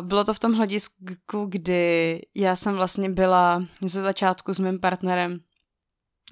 Bylo 0.00 0.24
to 0.24 0.34
v 0.34 0.38
tom 0.38 0.52
hledisku, 0.52 1.46
kdy 1.46 2.22
já 2.34 2.56
jsem 2.56 2.74
vlastně 2.74 3.10
byla 3.10 3.64
ze 3.84 4.02
začátku 4.02 4.54
s 4.54 4.58
mým 4.58 4.80
partnerem, 4.80 5.40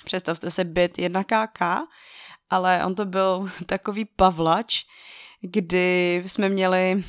představte 0.04 0.50
se, 0.50 0.64
byt 0.64 0.98
1KK, 0.98 1.86
ale 2.50 2.84
on 2.84 2.94
to 2.94 3.04
byl 3.04 3.50
takový 3.66 4.04
pavlač, 4.04 4.84
kdy 5.40 6.22
jsme 6.26 6.48
měli 6.48 7.04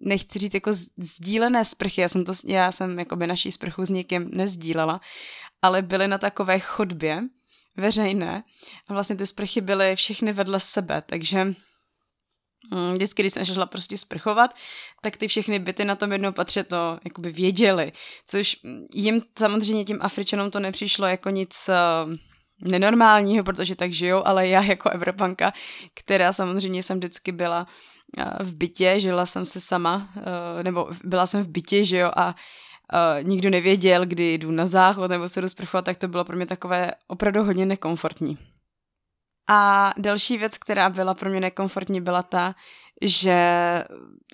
nechci 0.00 0.38
říct 0.38 0.54
jako 0.54 0.70
sdílené 0.96 1.64
sprchy, 1.64 2.00
já 2.00 2.08
jsem, 2.08 2.24
to, 2.24 2.32
já 2.44 2.72
jsem 2.72 2.98
jakoby 2.98 3.26
naší 3.26 3.52
sprchu 3.52 3.84
s 3.84 3.90
někým 3.90 4.30
nezdílela, 4.32 5.00
ale 5.62 5.82
byly 5.82 6.08
na 6.08 6.18
takové 6.18 6.58
chodbě 6.58 7.22
veřejné. 7.76 8.44
A 8.88 8.92
vlastně 8.92 9.16
ty 9.16 9.26
sprchy 9.26 9.60
byly 9.60 9.96
všechny 9.96 10.32
vedle 10.32 10.60
sebe, 10.60 11.02
takže 11.06 11.44
mm, 11.44 12.94
vždycky, 12.94 13.22
když 13.22 13.32
jsem 13.32 13.44
šla 13.44 13.66
prostě 13.66 13.98
sprchovat, 13.98 14.54
tak 15.02 15.16
ty 15.16 15.28
všechny 15.28 15.58
byty 15.58 15.84
na 15.84 15.96
tom 15.96 16.12
jednou 16.12 16.32
patře 16.32 16.64
to 16.64 16.98
jakoby 17.04 17.32
věděli, 17.32 17.92
což 18.26 18.56
jim 18.94 19.22
samozřejmě 19.38 19.84
tím 19.84 19.98
Afričanům 20.00 20.50
to 20.50 20.60
nepřišlo 20.60 21.06
jako 21.06 21.30
nic 21.30 21.68
uh, 21.68 22.14
nenormálního, 22.60 23.44
protože 23.44 23.76
tak 23.76 23.92
žijou, 23.92 24.26
ale 24.26 24.48
já 24.48 24.62
jako 24.62 24.90
Evropanka, 24.90 25.52
která 25.94 26.32
samozřejmě 26.32 26.82
jsem 26.82 26.98
vždycky 26.98 27.32
byla 27.32 27.66
v 28.40 28.54
bytě, 28.54 29.00
žila 29.00 29.26
jsem 29.26 29.44
se 29.44 29.60
sama, 29.60 30.08
eh, 30.16 30.62
nebo 30.62 30.90
byla 31.04 31.26
jsem 31.26 31.44
v 31.44 31.48
bytě, 31.48 31.84
že 31.84 31.98
jo, 31.98 32.10
a 32.16 32.34
Uh, 32.92 33.28
nikdo 33.28 33.50
nevěděl, 33.50 34.06
kdy 34.06 34.34
jdu 34.34 34.50
na 34.50 34.66
záchod 34.66 35.10
nebo 35.10 35.28
se 35.28 35.40
jdu 35.40 35.48
sprchovat, 35.48 35.84
tak 35.84 35.96
to 35.96 36.08
bylo 36.08 36.24
pro 36.24 36.36
mě 36.36 36.46
takové 36.46 36.92
opravdu 37.06 37.44
hodně 37.44 37.66
nekomfortní. 37.66 38.38
A 39.48 39.92
další 39.98 40.38
věc, 40.38 40.58
která 40.58 40.90
byla 40.90 41.14
pro 41.14 41.30
mě 41.30 41.40
nekomfortní, 41.40 42.00
byla 42.00 42.22
ta, 42.22 42.54
že 43.02 43.36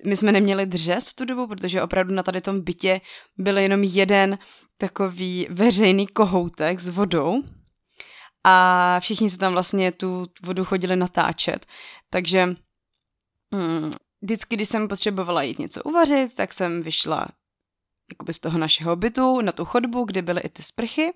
my 0.05 0.17
jsme 0.17 0.33
neměli 0.33 0.67
dřez 0.67 1.09
v 1.09 1.15
tu 1.17 1.25
dobu, 1.25 1.47
protože 1.47 1.83
opravdu 1.83 2.15
na 2.15 2.23
tady 2.23 2.41
tom 2.41 2.61
bytě 2.61 3.01
byl 3.39 3.59
jenom 3.59 3.83
jeden 3.83 4.39
takový 4.79 5.47
veřejný 5.51 6.07
kohoutek 6.07 6.81
s 6.81 6.89
vodou 6.89 7.43
a 8.45 8.97
všichni 9.01 9.31
se 9.31 9.39
tam 9.39 9.53
vlastně 9.53 9.93
tu 9.93 10.27
vodu 10.43 10.65
chodili 10.65 10.97
natáčet. 10.97 11.67
Takže 12.11 12.55
Hmm, 13.53 13.91
vždycky, 14.23 14.57
když 14.57 14.69
jsem 14.69 14.89
potřebovala 14.89 15.43
jít 15.43 15.59
něco 15.59 15.83
uvařit, 15.83 16.35
tak 16.35 16.53
jsem 16.53 16.83
vyšla 16.83 17.27
jakoby 18.13 18.33
z 18.33 18.39
toho 18.39 18.59
našeho 18.59 18.97
bytu 18.97 19.41
na 19.41 19.53
tu 19.53 19.65
chodbu, 19.65 20.05
kde 20.05 20.23
byly 20.23 20.41
i 20.41 20.49
ty 20.49 20.63
sprchy. 20.63 21.13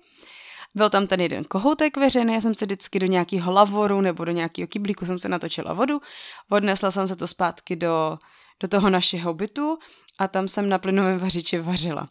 Byl 0.75 0.89
tam 0.89 1.07
ten 1.07 1.21
jeden 1.21 1.43
kohoutek 1.43 1.97
veřejný, 1.97 2.33
já 2.33 2.41
jsem 2.41 2.53
se 2.53 2.65
vždycky 2.65 2.99
do 2.99 3.05
nějakého 3.05 3.51
lavoru 3.51 4.01
nebo 4.01 4.25
do 4.25 4.31
nějakého 4.31 4.67
kyblíku 4.67 5.05
jsem 5.05 5.19
se 5.19 5.29
natočila 5.29 5.73
vodu, 5.73 6.01
odnesla 6.51 6.91
jsem 6.91 7.07
se 7.07 7.15
to 7.15 7.27
zpátky 7.27 7.75
do, 7.75 8.17
do 8.59 8.67
toho 8.67 8.89
našeho 8.89 9.33
bytu 9.33 9.77
a 10.19 10.27
tam 10.27 10.47
jsem 10.47 10.69
na 10.69 10.77
plynovém 10.77 11.19
vařiči 11.19 11.59
vařila. 11.59 12.09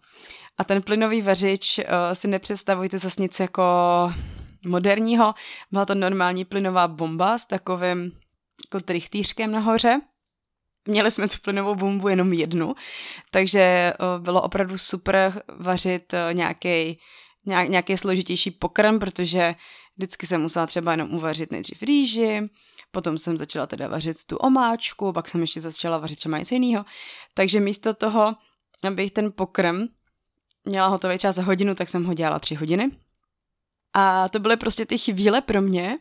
A 0.59 0.65
ten 0.65 0.83
plynový 0.83 1.23
vařič 1.23 1.79
uh, 1.79 1.85
si 2.13 2.29
nepředstavujte 2.29 2.99
zase 2.99 3.23
nic 3.23 3.41
jako 3.41 3.63
moderního, 4.67 5.35
byla 5.73 5.87
to 5.87 5.95
normální 5.95 6.45
plynová 6.45 6.89
bomba 6.89 7.39
s 7.39 7.47
takovým 7.47 8.13
jako 8.67 8.85
trichtýřkem 8.85 9.51
nahoře, 9.51 10.01
Měli 10.87 11.11
jsme 11.11 11.29
tu 11.29 11.37
plynovou 11.43 11.75
bombu 11.75 12.09
jenom 12.09 12.33
jednu, 12.33 12.75
takže 13.31 13.61
eh, 13.61 13.95
bylo 14.19 14.43
opravdu 14.43 14.79
super 14.79 15.43
vařit 15.59 16.15
eh, 16.15 16.35
nějaký 16.35 16.99
nějaký 17.47 17.97
složitější 17.97 18.51
pokrm, 18.51 18.99
protože 18.99 19.55
vždycky 19.97 20.27
jsem 20.27 20.43
musela 20.43 20.67
třeba 20.67 20.91
jenom 20.91 21.15
uvařit 21.15 21.53
nejdřív 21.53 21.83
rýži, 21.83 22.49
potom 22.91 23.19
jsem 23.19 23.37
začala 23.37 23.67
teda 23.67 23.89
vařit 23.89 24.25
tu 24.25 24.37
omáčku, 24.37 25.13
pak 25.13 25.29
jsem 25.29 25.41
ještě 25.41 25.61
začala 25.61 25.99
vařit 25.99 26.17
třeba 26.17 26.39
něco 26.39 26.55
jiného. 26.55 26.85
Takže 27.35 27.61
místo 27.61 27.95
toho, 27.95 28.35
abych 28.83 29.13
ten 29.13 29.33
pokrm 29.33 29.87
měla 30.65 30.87
hotový 30.87 31.19
čas 31.19 31.37
za 31.37 31.43
hodinu, 31.43 31.75
tak 31.75 31.89
jsem 31.89 32.05
ho 32.05 32.15
dělala 32.15 32.39
tři 32.39 32.55
hodiny. 32.55 32.91
A 33.93 34.29
to 34.29 34.39
byly 34.39 34.57
prostě 34.57 34.87
ty 34.87 34.99
chvíle 34.99 35.41
pro 35.41 35.63
mě, 35.63 35.99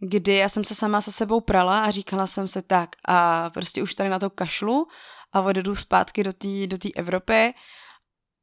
kdy 0.00 0.34
já 0.34 0.48
jsem 0.48 0.64
se 0.64 0.74
sama 0.74 1.00
se 1.00 1.12
sebou 1.12 1.40
prala 1.40 1.78
a 1.78 1.90
říkala 1.90 2.26
jsem 2.26 2.48
se 2.48 2.62
tak 2.62 2.90
a 3.08 3.50
prostě 3.50 3.82
už 3.82 3.94
tady 3.94 4.08
na 4.08 4.18
to 4.18 4.30
kašlu 4.30 4.86
a 5.32 5.40
odjedu 5.40 5.76
zpátky 5.76 6.24
do 6.24 6.32
té 6.32 6.66
do 6.66 6.76
Evropy, 6.96 7.54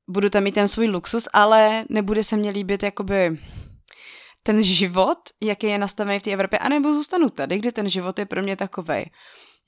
budu 0.09 0.29
tam 0.29 0.43
mít 0.43 0.55
ten 0.55 0.67
svůj 0.67 0.87
luxus, 0.87 1.27
ale 1.33 1.85
nebude 1.89 2.23
se 2.23 2.37
mně 2.37 2.49
líbit 2.49 2.83
jakoby 2.83 3.39
ten 4.43 4.63
život, 4.63 5.19
jaký 5.41 5.67
je 5.67 5.77
nastavený 5.77 6.19
v 6.19 6.23
té 6.23 6.31
Evropě, 6.31 6.59
anebo 6.59 6.93
zůstanu 6.93 7.29
tady, 7.29 7.59
kde 7.59 7.71
ten 7.71 7.89
život 7.89 8.19
je 8.19 8.25
pro 8.25 8.41
mě 8.41 8.55
takový 8.55 9.11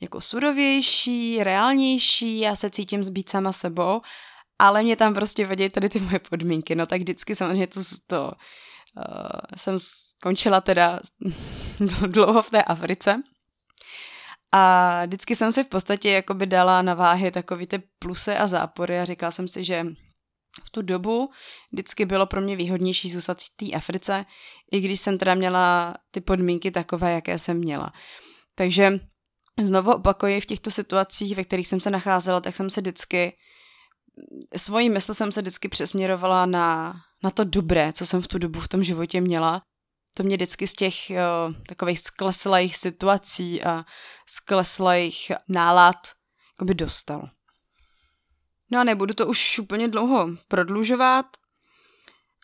jako 0.01 0.21
surovější, 0.21 1.43
reálnější, 1.43 2.39
já 2.39 2.55
se 2.55 2.69
cítím 2.69 3.03
zbýt 3.03 3.29
sama 3.29 3.51
sebou, 3.51 4.01
ale 4.59 4.83
mě 4.83 4.95
tam 4.95 5.13
prostě 5.13 5.45
vadí 5.45 5.69
tady 5.69 5.89
ty 5.89 5.99
moje 5.99 6.19
podmínky, 6.19 6.75
no 6.75 6.85
tak 6.85 7.01
vždycky 7.01 7.35
samozřejmě 7.35 7.67
to, 7.67 7.79
to 8.07 8.23
uh, 8.25 8.31
jsem 9.57 9.79
skončila 10.19 10.61
teda 10.61 10.99
dlouho 12.07 12.41
v 12.41 12.49
té 12.49 12.63
Africe. 12.63 13.21
A 14.51 15.01
vždycky 15.05 15.35
jsem 15.35 15.51
si 15.51 15.63
v 15.63 15.67
podstatě 15.67 16.09
jakoby 16.09 16.45
dala 16.45 16.81
na 16.81 16.93
váhy 16.93 17.31
takový 17.31 17.67
ty 17.67 17.83
plusy 17.99 18.31
a 18.31 18.47
zápory 18.47 18.99
a 18.99 19.05
říkala 19.05 19.31
jsem 19.31 19.47
si, 19.47 19.63
že 19.63 19.85
v 20.63 20.69
tu 20.69 20.81
dobu 20.81 21.29
vždycky 21.71 22.05
bylo 22.05 22.25
pro 22.25 22.41
mě 22.41 22.55
výhodnější 22.55 23.09
zůstat 23.09 23.41
v 23.41 23.55
té 23.55 23.77
Africe, 23.77 24.25
i 24.71 24.79
když 24.79 24.99
jsem 24.99 25.17
teda 25.17 25.35
měla 25.35 25.95
ty 26.11 26.21
podmínky 26.21 26.71
takové, 26.71 27.13
jaké 27.13 27.39
jsem 27.39 27.57
měla. 27.57 27.93
Takže 28.55 28.99
znovu 29.63 29.93
opakuji, 29.93 30.41
v 30.41 30.45
těchto 30.45 30.71
situacích, 30.71 31.35
ve 31.35 31.43
kterých 31.43 31.67
jsem 31.67 31.79
se 31.79 31.89
nacházela, 31.89 32.41
tak 32.41 32.55
jsem 32.55 32.69
se 32.69 32.81
vždycky, 32.81 33.37
svojí 34.57 34.89
mysl 34.89 35.13
jsem 35.13 35.31
se 35.31 35.41
vždycky 35.41 35.69
přesměrovala 35.69 36.45
na, 36.45 36.95
na 37.23 37.29
to 37.29 37.43
dobré, 37.43 37.93
co 37.93 38.05
jsem 38.05 38.21
v 38.21 38.27
tu 38.27 38.37
dobu 38.37 38.59
v 38.59 38.67
tom 38.67 38.83
životě 38.83 39.21
měla 39.21 39.61
to 40.17 40.23
mě 40.23 40.35
vždycky 40.35 40.67
z 40.67 40.73
těch 40.73 41.09
jo, 41.09 41.53
takových 41.67 41.99
skleslých 41.99 42.77
situací 42.77 43.63
a 43.63 43.85
skleslých 44.27 45.31
nálad 45.47 45.95
jakoby 46.53 46.73
dostal. 46.73 47.29
No 48.71 48.79
a 48.79 48.83
nebudu 48.83 49.13
to 49.13 49.27
už 49.27 49.59
úplně 49.59 49.87
dlouho 49.87 50.29
prodlužovat. 50.47 51.25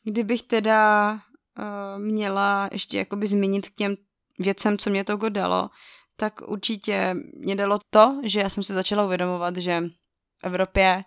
Kdybych 0.03 0.43
teda 0.43 1.13
uh, 1.13 2.01
měla 2.01 2.69
ještě 2.71 2.97
jakoby 2.97 3.27
zmínit 3.27 3.69
k 3.69 3.75
těm 3.75 3.95
věcem, 4.39 4.77
co 4.77 4.89
mě 4.89 5.03
to 5.03 5.29
dalo, 5.29 5.69
tak 6.15 6.41
určitě 6.41 7.15
mě 7.33 7.55
dalo 7.55 7.79
to, 7.89 8.21
že 8.23 8.39
já 8.39 8.49
jsem 8.49 8.63
si 8.63 8.73
začala 8.73 9.05
uvědomovat, 9.05 9.57
že 9.57 9.81
v 9.81 10.43
Evropě 10.43 11.03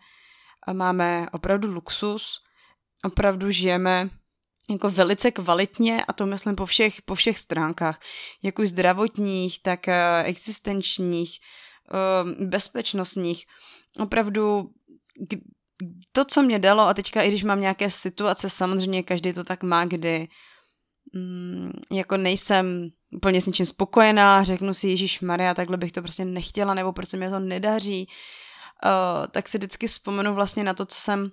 máme 0.72 1.28
opravdu 1.32 1.72
luxus, 1.72 2.42
opravdu 3.04 3.50
žijeme 3.50 4.10
jako 4.70 4.90
velice 4.90 5.30
kvalitně 5.30 6.04
a 6.04 6.12
to 6.12 6.26
myslím 6.26 6.56
po 6.56 6.66
všech, 6.66 7.02
po 7.02 7.14
všech 7.14 7.38
stránkách, 7.38 8.00
jak 8.42 8.58
už 8.58 8.68
zdravotních, 8.68 9.62
tak 9.62 9.88
eh, 9.88 10.22
existenčních, 10.22 11.38
eh, 11.94 12.44
bezpečnostních. 12.44 13.44
Opravdu 13.98 14.70
to, 16.12 16.24
co 16.24 16.42
mě 16.42 16.58
dalo 16.58 16.82
a 16.82 16.94
teďka 16.94 17.22
i 17.22 17.28
když 17.28 17.44
mám 17.44 17.60
nějaké 17.60 17.90
situace, 17.90 18.50
samozřejmě 18.50 19.02
každý 19.02 19.32
to 19.32 19.44
tak 19.44 19.62
má, 19.62 19.84
kdy 19.84 20.28
mm, 21.14 21.72
jako 21.92 22.16
nejsem 22.16 22.88
úplně 23.16 23.40
s 23.40 23.46
něčím 23.46 23.66
spokojená, 23.66 24.44
řeknu 24.44 24.74
si 24.74 24.88
Ježíš 24.88 25.20
Maria, 25.20 25.54
takhle 25.54 25.76
bych 25.76 25.92
to 25.92 26.02
prostě 26.02 26.24
nechtěla, 26.24 26.74
nebo 26.74 26.92
proč 26.92 27.08
se 27.08 27.16
mi 27.16 27.30
to 27.30 27.38
nedaří, 27.38 28.06
uh, 28.84 29.26
tak 29.30 29.48
si 29.48 29.58
vždycky 29.58 29.86
vzpomenu 29.86 30.34
vlastně 30.34 30.64
na 30.64 30.74
to, 30.74 30.86
co 30.86 31.00
jsem 31.00 31.30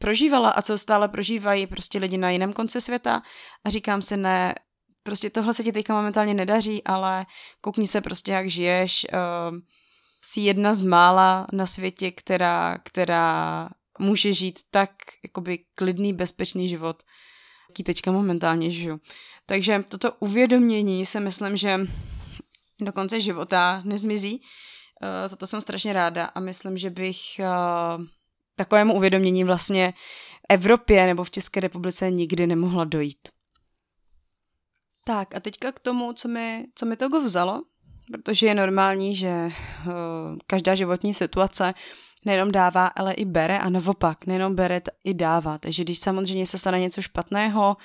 prožívala 0.00 0.50
a 0.50 0.62
co 0.62 0.78
stále 0.78 1.08
prožívají 1.08 1.66
prostě 1.66 1.98
lidi 1.98 2.18
na 2.18 2.30
jiném 2.30 2.52
konci 2.52 2.80
světa 2.80 3.22
a 3.64 3.70
říkám 3.70 4.02
si, 4.02 4.16
ne, 4.16 4.54
prostě 5.02 5.30
tohle 5.30 5.54
se 5.54 5.64
ti 5.64 5.72
teďka 5.72 5.94
momentálně 5.94 6.34
nedaří, 6.34 6.84
ale 6.84 7.26
koukni 7.60 7.86
se 7.86 8.00
prostě, 8.00 8.32
jak 8.32 8.50
žiješ, 8.50 9.06
uh, 9.12 9.58
jsi 10.24 10.40
jedna 10.40 10.74
z 10.74 10.80
mála 10.80 11.46
na 11.52 11.66
světě, 11.66 12.10
která, 12.10 12.78
která 12.78 13.68
může 13.98 14.32
žít 14.32 14.60
tak 14.70 14.90
jakoby 15.24 15.58
klidný, 15.74 16.12
bezpečný 16.12 16.68
život, 16.68 17.02
jaký 17.68 17.82
teďka 17.82 18.12
momentálně 18.12 18.70
žiju. 18.70 19.00
Takže 19.46 19.84
toto 19.88 20.12
uvědomění 20.12 21.06
si 21.06 21.20
myslím, 21.20 21.56
že 21.56 21.80
do 22.80 22.92
konce 22.92 23.20
života 23.20 23.82
nezmizí. 23.84 24.40
Uh, 24.40 25.28
za 25.28 25.36
to 25.36 25.46
jsem 25.46 25.60
strašně 25.60 25.92
ráda 25.92 26.24
a 26.24 26.40
myslím, 26.40 26.78
že 26.78 26.90
bych 26.90 27.18
uh, 27.38 28.04
takovému 28.56 28.94
uvědomění 28.94 29.44
vlastně 29.44 29.94
Evropě 30.48 31.06
nebo 31.06 31.24
v 31.24 31.30
České 31.30 31.60
republice 31.60 32.10
nikdy 32.10 32.46
nemohla 32.46 32.84
dojít. 32.84 33.28
Tak 35.04 35.34
a 35.34 35.40
teďka 35.40 35.72
k 35.72 35.80
tomu, 35.80 36.12
co 36.12 36.28
mi, 36.28 36.66
co 36.74 36.86
mi 36.86 36.96
to 36.96 37.20
vzalo, 37.20 37.62
protože 38.12 38.46
je 38.46 38.54
normální, 38.54 39.16
že 39.16 39.30
uh, 39.36 39.92
každá 40.46 40.74
životní 40.74 41.14
situace 41.14 41.74
nejenom 42.24 42.52
dává, 42.52 42.86
ale 42.86 43.12
i 43.14 43.24
bere 43.24 43.58
a 43.58 43.68
naopak, 43.68 44.26
nejenom 44.26 44.54
bere, 44.54 44.80
i 45.04 45.14
dává. 45.14 45.58
Takže 45.58 45.84
když 45.84 45.98
samozřejmě 45.98 46.46
se 46.46 46.58
stane 46.58 46.80
něco 46.80 47.02
špatného 47.02 47.76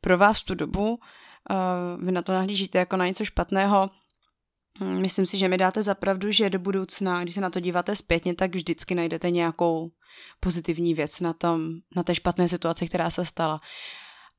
pro 0.00 0.18
vás 0.18 0.42
tu 0.42 0.54
dobu, 0.54 0.88
uh, 0.90 2.04
vy 2.04 2.12
na 2.12 2.22
to 2.22 2.32
nahlížíte 2.32 2.78
jako 2.78 2.96
na 2.96 3.06
něco 3.06 3.24
špatného, 3.24 3.90
hm, 4.80 5.00
Myslím 5.00 5.26
si, 5.26 5.38
že 5.38 5.48
mi 5.48 5.58
dáte 5.58 5.82
zapravdu, 5.82 6.30
že 6.30 6.50
do 6.50 6.58
budoucna, 6.58 7.22
když 7.22 7.34
se 7.34 7.40
na 7.40 7.50
to 7.50 7.60
díváte 7.60 7.96
zpětně, 7.96 8.34
tak 8.34 8.54
vždycky 8.54 8.94
najdete 8.94 9.30
nějakou 9.30 9.90
pozitivní 10.40 10.94
věc 10.94 11.20
na, 11.20 11.32
tom, 11.32 11.70
na 11.96 12.02
té 12.02 12.14
špatné 12.14 12.48
situaci, 12.48 12.88
která 12.88 13.10
se 13.10 13.24
stala. 13.24 13.60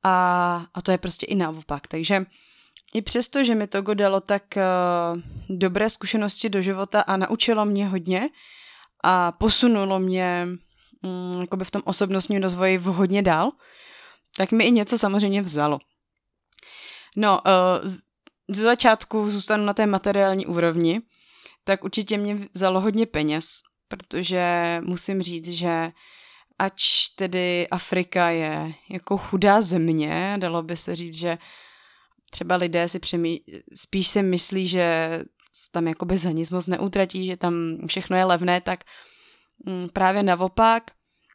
A, 0.02 0.66
a 0.74 0.82
to 0.82 0.90
je 0.90 0.98
prostě 0.98 1.26
i 1.26 1.34
naopak. 1.34 1.86
Takže 1.86 2.26
i 2.94 3.02
přesto, 3.02 3.44
že 3.44 3.54
mi 3.54 3.66
to 3.66 3.94
dalo 3.94 4.20
tak 4.20 4.42
uh, 4.56 5.20
dobré 5.56 5.90
zkušenosti 5.90 6.48
do 6.48 6.62
života 6.62 7.00
a 7.00 7.16
naučilo 7.16 7.64
mě 7.64 7.86
hodně 7.86 8.28
a 9.04 9.32
posunulo 9.32 9.98
mě 9.98 10.48
um, 11.02 11.64
v 11.64 11.70
tom 11.70 11.82
osobnostním 11.84 12.42
rozvoji 12.42 12.78
v 12.78 12.84
hodně 12.84 13.22
dál, 13.22 13.50
tak 14.36 14.52
mi 14.52 14.64
i 14.64 14.70
něco 14.70 14.98
samozřejmě 14.98 15.42
vzalo. 15.42 15.78
No, 17.16 17.40
uh, 17.46 17.92
ze 18.48 18.62
začátku 18.62 19.30
zůstanu 19.30 19.64
na 19.64 19.74
té 19.74 19.86
materiální 19.86 20.46
úrovni, 20.46 21.00
tak 21.64 21.84
určitě 21.84 22.18
mě 22.18 22.48
vzalo 22.54 22.80
hodně 22.80 23.06
peněz, 23.06 23.62
protože 23.88 24.78
musím 24.84 25.22
říct, 25.22 25.48
že 25.48 25.92
ač 26.58 27.08
tedy 27.08 27.68
Afrika 27.68 28.30
je 28.30 28.72
jako 28.90 29.18
chudá 29.18 29.62
země, 29.62 30.36
dalo 30.40 30.62
by 30.62 30.76
se 30.76 30.96
říct, 30.96 31.16
že 31.16 31.38
třeba 32.30 32.56
lidé 32.56 32.88
si 32.88 32.98
přemý, 32.98 33.40
spíš 33.74 34.08
si 34.08 34.22
myslí, 34.22 34.68
že 34.68 35.20
tam 35.70 35.88
jakoby 35.88 36.18
za 36.18 36.30
nic 36.30 36.50
moc 36.50 36.66
neutratí, 36.66 37.26
že 37.26 37.36
tam 37.36 37.78
všechno 37.86 38.16
je 38.16 38.24
levné, 38.24 38.60
tak 38.60 38.84
mm, 39.66 39.88
právě 39.88 40.22
naopak 40.22 40.90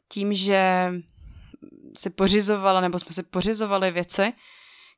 tím, 0.10 0.34
že 0.34 0.92
se 1.98 2.10
pořizovala, 2.10 2.82
nebo 2.82 3.00
jsme 3.00 3.12
se 3.12 3.24
pořizovali 3.24 3.92
věci, 3.92 4.34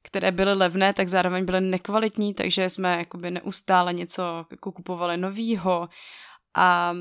které 0.04 0.32
byly 0.32 0.54
levné, 0.54 0.94
tak 0.94 1.10
zároveň 1.10 1.46
byly 1.46 1.62
nekvalitní, 1.62 2.34
takže 2.34 2.70
jsme 2.70 2.98
jakoby 2.98 3.32
neustále 3.32 3.94
něco 3.94 4.46
jako 4.52 4.72
kupovali 4.72 5.18
novýho 5.18 5.89
a 6.56 6.94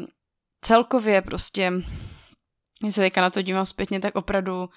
celkově 0.63 1.23
prostě 1.23 1.73
když 2.83 2.95
se 2.95 3.01
teďka 3.01 3.21
na 3.21 3.31
to 3.31 3.43
dívám 3.43 3.65
zpětně, 3.65 4.01
tak 4.01 4.17
opravdu 4.17 4.69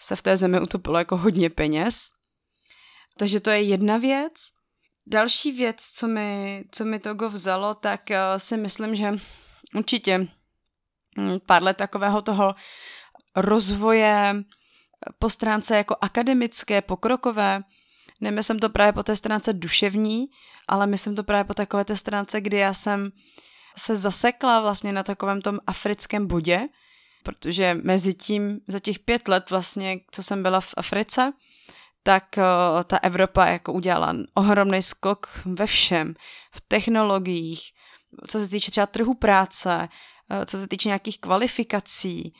se 0.00 0.16
v 0.16 0.22
té 0.22 0.36
zemi 0.36 0.60
utopilo 0.60 0.98
jako 0.98 1.16
hodně 1.16 1.50
peněz. 1.50 2.10
Takže 3.18 3.40
to 3.40 3.50
je 3.50 3.62
jedna 3.62 3.96
věc. 3.96 4.32
Další 5.06 5.52
věc, 5.52 5.76
co 5.82 6.08
mi, 6.08 6.64
co 6.70 6.84
mi 6.84 6.98
Togo 6.98 7.28
vzalo, 7.28 7.74
tak 7.74 8.00
uh, 8.10 8.16
si 8.38 8.56
myslím, 8.56 8.94
že 8.94 9.12
určitě 9.74 10.18
hm, 11.18 11.38
pár 11.46 11.62
let 11.62 11.76
takového 11.76 12.22
toho 12.22 12.54
rozvoje 13.36 14.44
po 15.18 15.30
stránce 15.30 15.76
jako 15.76 15.96
akademické, 16.00 16.82
pokrokové. 16.82 17.62
Nemyslím 18.20 18.58
to 18.58 18.70
právě 18.70 18.92
po 18.92 19.02
té 19.02 19.16
stránce 19.16 19.52
duševní, 19.52 20.26
ale 20.68 20.86
myslím 20.86 21.14
to 21.16 21.24
právě 21.24 21.44
po 21.44 21.54
takové 21.54 21.84
té 21.84 21.96
stránce, 21.96 22.40
kdy 22.40 22.56
já 22.56 22.74
jsem 22.74 23.12
se 23.76 23.96
zasekla 23.96 24.60
vlastně 24.60 24.92
na 24.92 25.02
takovém 25.02 25.42
tom 25.42 25.58
africkém 25.66 26.26
bodě, 26.26 26.68
protože 27.22 27.74
mezi 27.82 28.14
tím 28.14 28.60
za 28.68 28.78
těch 28.78 28.98
pět 28.98 29.28
let 29.28 29.50
vlastně, 29.50 29.96
co 30.10 30.22
jsem 30.22 30.42
byla 30.42 30.60
v 30.60 30.74
Africe, 30.76 31.32
tak 32.02 32.24
uh, 32.36 32.82
ta 32.82 32.96
Evropa 32.96 33.46
jako 33.46 33.72
udělala 33.72 34.14
ohromný 34.34 34.82
skok 34.82 35.40
ve 35.44 35.66
všem, 35.66 36.14
v 36.52 36.60
technologiích, 36.68 37.60
co 38.28 38.40
se 38.40 38.48
týče 38.48 38.70
třeba 38.70 38.86
trhu 38.86 39.14
práce, 39.14 39.88
uh, 40.30 40.44
co 40.44 40.60
se 40.60 40.68
týče 40.68 40.88
nějakých 40.88 41.20
kvalifikací, 41.20 42.34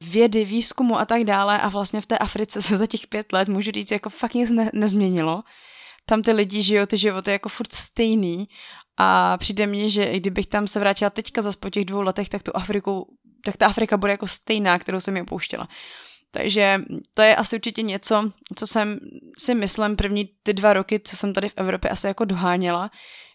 vědy, 0.00 0.44
výzkumu 0.44 0.98
a 0.98 1.04
tak 1.04 1.24
dále 1.24 1.60
a 1.60 1.68
vlastně 1.68 2.00
v 2.00 2.06
té 2.06 2.18
Africe 2.18 2.62
se 2.62 2.76
za 2.76 2.86
těch 2.86 3.06
pět 3.06 3.32
let 3.32 3.48
můžu 3.48 3.70
říct, 3.70 3.90
jako 3.90 4.10
fakt 4.10 4.34
nic 4.34 4.50
ne- 4.50 4.70
nezměnilo. 4.72 5.42
Tam 6.06 6.22
ty 6.22 6.32
lidi 6.32 6.62
žijou 6.62 6.86
ty 6.86 6.98
životy 6.98 7.30
jako 7.30 7.48
furt 7.48 7.72
stejný 7.72 8.48
a 8.96 9.38
přijde 9.38 9.66
mně, 9.66 9.90
že 9.90 10.04
i 10.04 10.20
kdybych 10.20 10.46
tam 10.46 10.66
se 10.66 10.80
vrátila 10.80 11.10
teďka 11.10 11.42
zase 11.42 11.58
po 11.58 11.70
těch 11.70 11.84
dvou 11.84 12.02
letech, 12.02 12.28
tak 12.28 12.42
tu 12.42 12.56
Afriku 12.56 13.16
tak 13.44 13.56
ta 13.56 13.66
Afrika 13.66 13.96
bude 13.96 14.12
jako 14.12 14.26
stejná, 14.26 14.78
kterou 14.78 15.00
jsem 15.00 15.16
ji 15.16 15.22
opouštěla. 15.22 15.68
Takže 16.30 16.80
to 17.14 17.22
je 17.22 17.36
asi 17.36 17.56
určitě 17.56 17.82
něco, 17.82 18.32
co 18.56 18.66
jsem 18.66 18.98
si 19.38 19.54
myslím 19.54 19.96
první 19.96 20.30
ty 20.42 20.52
dva 20.52 20.72
roky, 20.72 21.00
co 21.04 21.16
jsem 21.16 21.32
tady 21.32 21.48
v 21.48 21.54
Evropě 21.56 21.90
asi 21.90 22.06
jako 22.06 22.24
doháněla, 22.24 22.90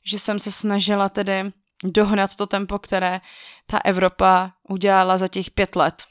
že 0.05 0.19
jsem 0.19 0.39
se 0.39 0.51
snažila 0.51 1.09
tedy 1.09 1.51
dohnat 1.83 2.35
to 2.35 2.47
tempo, 2.47 2.79
které 2.79 3.21
ta 3.67 3.77
Evropa 3.85 4.51
udělala 4.69 5.17
za 5.17 5.27
těch 5.27 5.51
pět 5.51 5.75
let. 5.75 6.03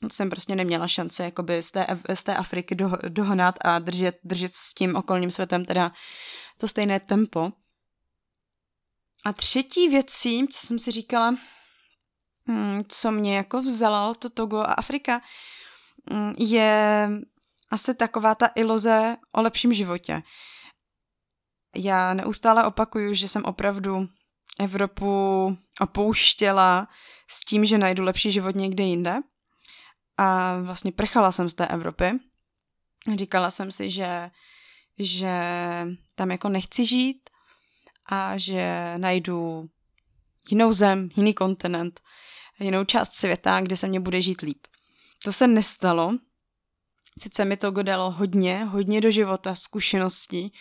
To 0.00 0.08
jsem 0.10 0.30
prostě 0.30 0.56
neměla 0.56 0.88
šance 0.88 1.24
jakoby 1.24 1.62
z 1.62 1.70
té, 1.70 1.86
z 2.14 2.24
té 2.24 2.36
Afriky 2.36 2.74
do, 2.74 2.92
dohnat 3.08 3.58
a 3.64 3.78
držet, 3.78 4.18
držet 4.24 4.52
s 4.54 4.74
tím 4.74 4.96
okolním 4.96 5.30
světem 5.30 5.64
teda 5.64 5.92
to 6.58 6.68
stejné 6.68 7.00
tempo. 7.00 7.52
A 9.24 9.32
třetí 9.32 9.88
věcí, 9.88 10.48
co 10.48 10.66
jsem 10.66 10.78
si 10.78 10.90
říkala, 10.90 11.34
Hmm, 12.46 12.82
co 12.88 13.10
mě 13.10 13.36
jako 13.36 13.62
vzalo 13.62 14.14
to 14.14 14.30
Togo 14.30 14.58
a 14.58 14.72
Afrika, 14.72 15.20
hmm, 16.10 16.34
je 16.38 17.08
asi 17.70 17.94
taková 17.94 18.34
ta 18.34 18.50
iluze 18.54 19.16
o 19.32 19.42
lepším 19.42 19.74
životě. 19.74 20.22
Já 21.76 22.14
neustále 22.14 22.64
opakuju, 22.64 23.14
že 23.14 23.28
jsem 23.28 23.44
opravdu 23.44 24.08
Evropu 24.60 25.56
opouštěla 25.80 26.88
s 27.30 27.44
tím, 27.44 27.64
že 27.64 27.78
najdu 27.78 28.04
lepší 28.04 28.32
život 28.32 28.54
někde 28.54 28.84
jinde. 28.84 29.16
A 30.16 30.58
vlastně 30.60 30.92
prchala 30.92 31.32
jsem 31.32 31.48
z 31.48 31.54
té 31.54 31.66
Evropy. 31.66 32.10
Říkala 33.16 33.50
jsem 33.50 33.72
si, 33.72 33.90
že, 33.90 34.30
že 34.98 35.32
tam 36.14 36.30
jako 36.30 36.48
nechci 36.48 36.86
žít 36.86 37.30
a 38.06 38.38
že 38.38 38.94
najdu 38.96 39.68
jinou 40.50 40.72
zem, 40.72 41.08
jiný 41.16 41.34
kontinent, 41.34 42.00
jinou 42.60 42.84
část 42.84 43.12
světa, 43.12 43.60
kde 43.60 43.76
se 43.76 43.88
mě 43.88 44.00
bude 44.00 44.22
žít 44.22 44.40
líp. 44.40 44.66
To 45.24 45.32
se 45.32 45.46
nestalo. 45.46 46.12
Sice 47.18 47.44
mi 47.44 47.56
to 47.56 47.70
dalo 47.70 48.10
hodně, 48.10 48.64
hodně 48.64 49.00
do 49.00 49.10
života, 49.10 49.54
zkušeností, 49.54 50.52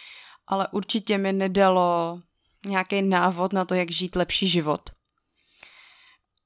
ale 0.48 0.68
určitě 0.72 1.18
mi 1.18 1.34
nedalo 1.34 2.20
nějaký 2.66 3.02
návod 3.02 3.54
na 3.54 3.66
to, 3.66 3.76
jak 3.76 3.92
žít 3.92 4.16
lepší 4.16 4.48
život. 4.48 4.90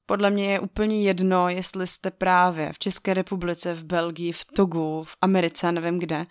Podle 0.06 0.30
mě 0.30 0.52
je 0.52 0.60
úplně 0.60 1.02
jedno, 1.02 1.48
jestli 1.48 1.86
jste 1.86 2.10
právě 2.10 2.72
v 2.72 2.78
České 2.78 3.14
republice, 3.14 3.74
v 3.74 3.84
Belgii, 3.84 4.32
v 4.32 4.44
Togu, 4.44 5.04
v 5.04 5.16
Americe, 5.20 5.72
nevím 5.72 5.98
kde. 5.98 6.26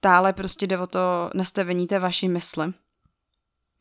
Tále 0.00 0.32
prostě 0.32 0.66
jde 0.66 0.78
o 0.78 0.86
to 0.86 1.30
nastavení 1.34 1.86
té 1.86 1.98
vaší 1.98 2.28
mysli. 2.28 2.72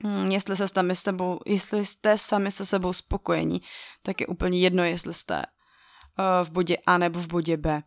Hmm, 0.03 0.31
jestli 0.31 0.55
se 0.55 0.67
sami 0.67 0.95
sebou, 0.95 1.39
jestli 1.45 1.85
jste 1.85 2.17
sami 2.17 2.51
se 2.51 2.65
sebou 2.65 2.93
spokojení, 2.93 3.61
tak 4.03 4.21
je 4.21 4.27
úplně 4.27 4.59
jedno, 4.59 4.83
jestli 4.83 5.13
jste 5.13 5.45
uh, 5.45 6.47
v 6.47 6.51
bodě 6.51 6.77
A 6.85 6.97
nebo 6.97 7.19
v 7.19 7.27
bodě 7.27 7.57
B. 7.57 7.83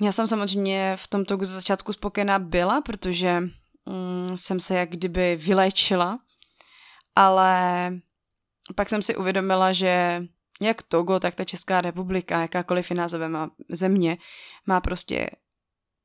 Já 0.00 0.12
jsem 0.12 0.26
samozřejmě 0.26 0.96
v 0.96 1.08
tomto 1.08 1.38
začátku 1.42 1.92
spokojená 1.92 2.38
byla, 2.38 2.80
protože 2.80 3.42
um, 3.84 4.38
jsem 4.38 4.60
se 4.60 4.74
jak 4.74 4.90
kdyby 4.90 5.36
vyléčila, 5.36 6.18
ale 7.16 7.92
pak 8.74 8.88
jsem 8.88 9.02
si 9.02 9.16
uvědomila, 9.16 9.72
že 9.72 10.24
jak 10.60 10.82
Togo, 10.82 11.20
tak 11.20 11.34
ta 11.34 11.44
Česká 11.44 11.80
republika, 11.80 12.40
jakákoliv 12.40 12.90
jiná 12.90 13.08
země, 13.68 14.18
má 14.66 14.80
prostě 14.80 15.30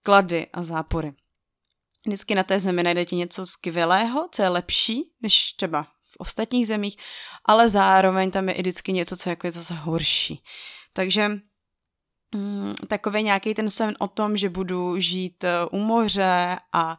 klady 0.03 0.47
a 0.53 0.63
zápory. 0.63 1.13
Vždycky 2.05 2.35
na 2.35 2.43
té 2.43 2.59
zemi 2.59 2.83
najdete 2.83 3.15
něco 3.15 3.45
skvělého, 3.45 4.29
co 4.31 4.41
je 4.41 4.49
lepší 4.49 5.11
než 5.21 5.53
třeba 5.53 5.83
v 5.83 6.17
ostatních 6.17 6.67
zemích, 6.67 6.97
ale 7.45 7.69
zároveň 7.69 8.31
tam 8.31 8.49
je 8.49 8.55
i 8.55 8.61
vždycky 8.61 8.93
něco, 8.93 9.17
co 9.17 9.29
jako 9.29 9.47
je 9.47 9.51
zase 9.51 9.73
horší. 9.73 10.43
Takže 10.93 11.29
mm, 12.35 12.75
takový 12.87 13.23
nějaký 13.23 13.53
ten 13.53 13.69
sen 13.69 13.95
o 13.99 14.07
tom, 14.07 14.37
že 14.37 14.49
budu 14.49 14.99
žít 14.99 15.43
eh, 15.43 15.65
u 15.71 15.77
moře 15.77 16.57
a 16.73 16.97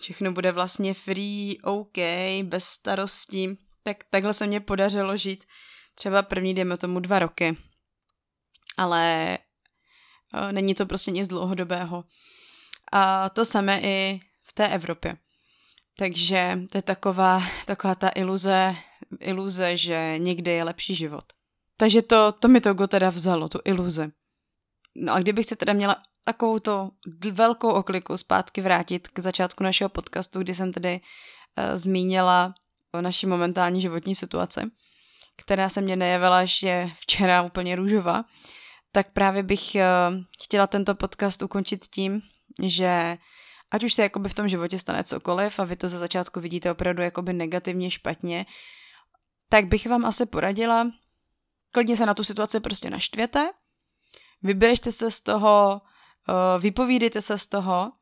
všechno 0.00 0.32
bude 0.32 0.52
vlastně 0.52 0.94
free, 0.94 1.58
OK, 1.62 1.98
bez 2.42 2.64
starostí, 2.64 3.58
tak 3.82 4.04
takhle 4.10 4.34
se 4.34 4.46
mě 4.46 4.60
podařilo 4.60 5.16
žít 5.16 5.44
třeba 5.94 6.22
první, 6.22 6.54
dejme 6.54 6.76
tomu, 6.76 7.00
dva 7.00 7.18
roky. 7.18 7.56
Ale 8.76 9.38
eh, 10.34 10.52
není 10.52 10.74
to 10.74 10.86
prostě 10.86 11.10
nic 11.10 11.28
dlouhodobého. 11.28 12.04
A 12.92 13.28
to 13.28 13.44
samé 13.44 13.80
i 13.80 14.20
v 14.42 14.52
té 14.52 14.68
Evropě. 14.68 15.16
Takže 15.98 16.58
to 16.72 16.78
je 16.78 16.82
taková, 16.82 17.42
taková 17.66 17.94
ta 17.94 18.08
iluze, 18.14 18.76
iluze, 19.20 19.76
že 19.76 20.14
někde 20.18 20.52
je 20.52 20.64
lepší 20.64 20.94
život. 20.94 21.24
Takže 21.76 22.02
to, 22.02 22.32
to 22.32 22.48
mi 22.48 22.60
to 22.60 22.74
go 22.74 22.86
teda 22.86 23.08
vzalo, 23.08 23.48
tu 23.48 23.58
iluze. 23.64 24.10
No 24.96 25.12
a 25.12 25.20
kdybych 25.20 25.46
se 25.46 25.56
teda 25.56 25.72
měla 25.72 25.96
takovou 26.24 26.58
to 26.58 26.90
velkou 27.32 27.70
okliku 27.70 28.16
zpátky 28.16 28.60
vrátit 28.60 29.08
k 29.08 29.18
začátku 29.18 29.64
našeho 29.64 29.88
podcastu, 29.88 30.38
kdy 30.40 30.54
jsem 30.54 30.72
tedy 30.72 31.00
uh, 31.00 31.76
zmínila 31.76 32.54
naši 33.00 33.26
momentální 33.26 33.80
životní 33.80 34.14
situaci, 34.14 34.60
která 35.36 35.68
se 35.68 35.80
mě 35.80 35.96
nejevila, 35.96 36.44
že 36.44 36.90
včera 37.00 37.42
úplně 37.42 37.76
růžová, 37.76 38.24
tak 38.92 39.12
právě 39.12 39.42
bych 39.42 39.76
uh, 39.76 40.16
chtěla 40.42 40.66
tento 40.66 40.94
podcast 40.94 41.42
ukončit 41.42 41.86
tím, 41.86 42.22
že 42.68 43.18
ať 43.70 43.84
už 43.84 43.94
se 43.94 44.02
jakoby 44.02 44.28
v 44.28 44.34
tom 44.34 44.48
životě 44.48 44.78
stane 44.78 45.04
cokoliv 45.04 45.58
a 45.58 45.64
vy 45.64 45.76
to 45.76 45.88
za 45.88 45.98
začátku 45.98 46.40
vidíte 46.40 46.70
opravdu 46.70 47.02
jakoby 47.02 47.32
negativně 47.32 47.90
špatně, 47.90 48.46
tak 49.48 49.66
bych 49.66 49.86
vám 49.86 50.04
asi 50.04 50.26
poradila, 50.26 50.90
klidně 51.72 51.96
se 51.96 52.06
na 52.06 52.14
tu 52.14 52.24
situaci 52.24 52.60
prostě 52.60 52.90
naštvěte, 52.90 53.50
vyběrešte 54.42 54.92
se 54.92 55.10
z 55.10 55.20
toho, 55.20 55.80
eh, 56.28 56.58
vypovídejte 56.58 57.22
se 57.22 57.38
z 57.38 57.46
toho, 57.46 57.92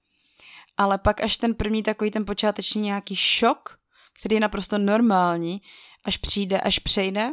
ale 0.76 0.98
pak 0.98 1.20
až 1.20 1.36
ten 1.36 1.54
první 1.54 1.82
takový 1.82 2.10
ten 2.10 2.24
počáteční 2.24 2.82
nějaký 2.82 3.16
šok, 3.16 3.78
který 4.20 4.34
je 4.34 4.40
naprosto 4.40 4.78
normální, 4.78 5.62
až 6.04 6.16
přijde, 6.16 6.60
až 6.60 6.78
přejde, 6.78 7.30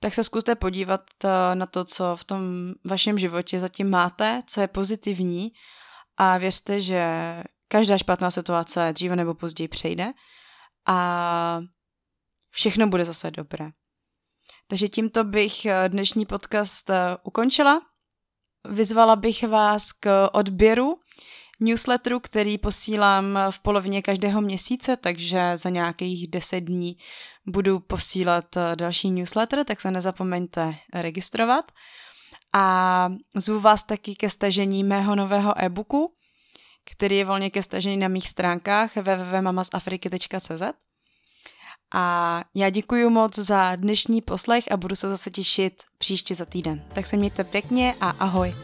tak 0.00 0.14
se 0.14 0.24
zkuste 0.24 0.54
podívat 0.54 1.00
eh, 1.24 1.54
na 1.54 1.66
to, 1.66 1.84
co 1.84 2.16
v 2.16 2.24
tom 2.24 2.72
vašem 2.84 3.18
životě 3.18 3.60
zatím 3.60 3.90
máte, 3.90 4.42
co 4.46 4.60
je 4.60 4.68
pozitivní 4.68 5.52
a 6.16 6.38
věřte, 6.38 6.80
že 6.80 7.04
každá 7.68 7.98
špatná 7.98 8.30
situace 8.30 8.92
dříve 8.92 9.16
nebo 9.16 9.34
později 9.34 9.68
přejde 9.68 10.12
a 10.86 11.60
všechno 12.50 12.86
bude 12.86 13.04
zase 13.04 13.30
dobré. 13.30 13.70
Takže 14.68 14.88
tímto 14.88 15.24
bych 15.24 15.66
eh, 15.66 15.88
dnešní 15.88 16.26
podcast 16.26 16.90
eh, 16.90 17.16
ukončila. 17.22 17.80
Vyzvala 18.68 19.16
bych 19.16 19.42
vás 19.48 19.92
k 19.92 20.28
odběru 20.32 21.00
newsletteru, 21.60 22.20
který 22.20 22.58
posílám 22.58 23.38
v 23.50 23.60
polovině 23.60 24.02
každého 24.02 24.40
měsíce, 24.40 24.96
takže 24.96 25.52
za 25.54 25.70
nějakých 25.70 26.28
10 26.28 26.60
dní 26.60 26.96
budu 27.46 27.80
posílat 27.80 28.56
eh, 28.56 28.76
další 28.76 29.10
newsletter, 29.10 29.64
tak 29.64 29.80
se 29.80 29.90
nezapomeňte 29.90 30.74
registrovat. 30.94 31.72
A 32.56 33.08
zvu 33.36 33.60
vás 33.60 33.82
taky 33.82 34.14
ke 34.14 34.30
stažení 34.30 34.84
mého 34.84 35.16
nového 35.16 35.64
e-booku, 35.64 36.14
který 36.84 37.16
je 37.16 37.24
volně 37.24 37.50
ke 37.50 37.62
stažení 37.62 37.96
na 37.96 38.08
mých 38.08 38.28
stránkách 38.28 38.96
www.mamasafriky.cz. 38.96 40.62
A 41.94 42.44
já 42.54 42.70
děkuji 42.70 43.10
moc 43.10 43.38
za 43.38 43.76
dnešní 43.76 44.22
poslech 44.22 44.72
a 44.72 44.76
budu 44.76 44.96
se 44.96 45.08
zase 45.08 45.30
těšit 45.30 45.82
příště 45.98 46.34
za 46.34 46.44
týden. 46.44 46.84
Tak 46.94 47.06
se 47.06 47.16
mějte 47.16 47.44
pěkně 47.44 47.94
a 48.00 48.10
ahoj. 48.10 48.54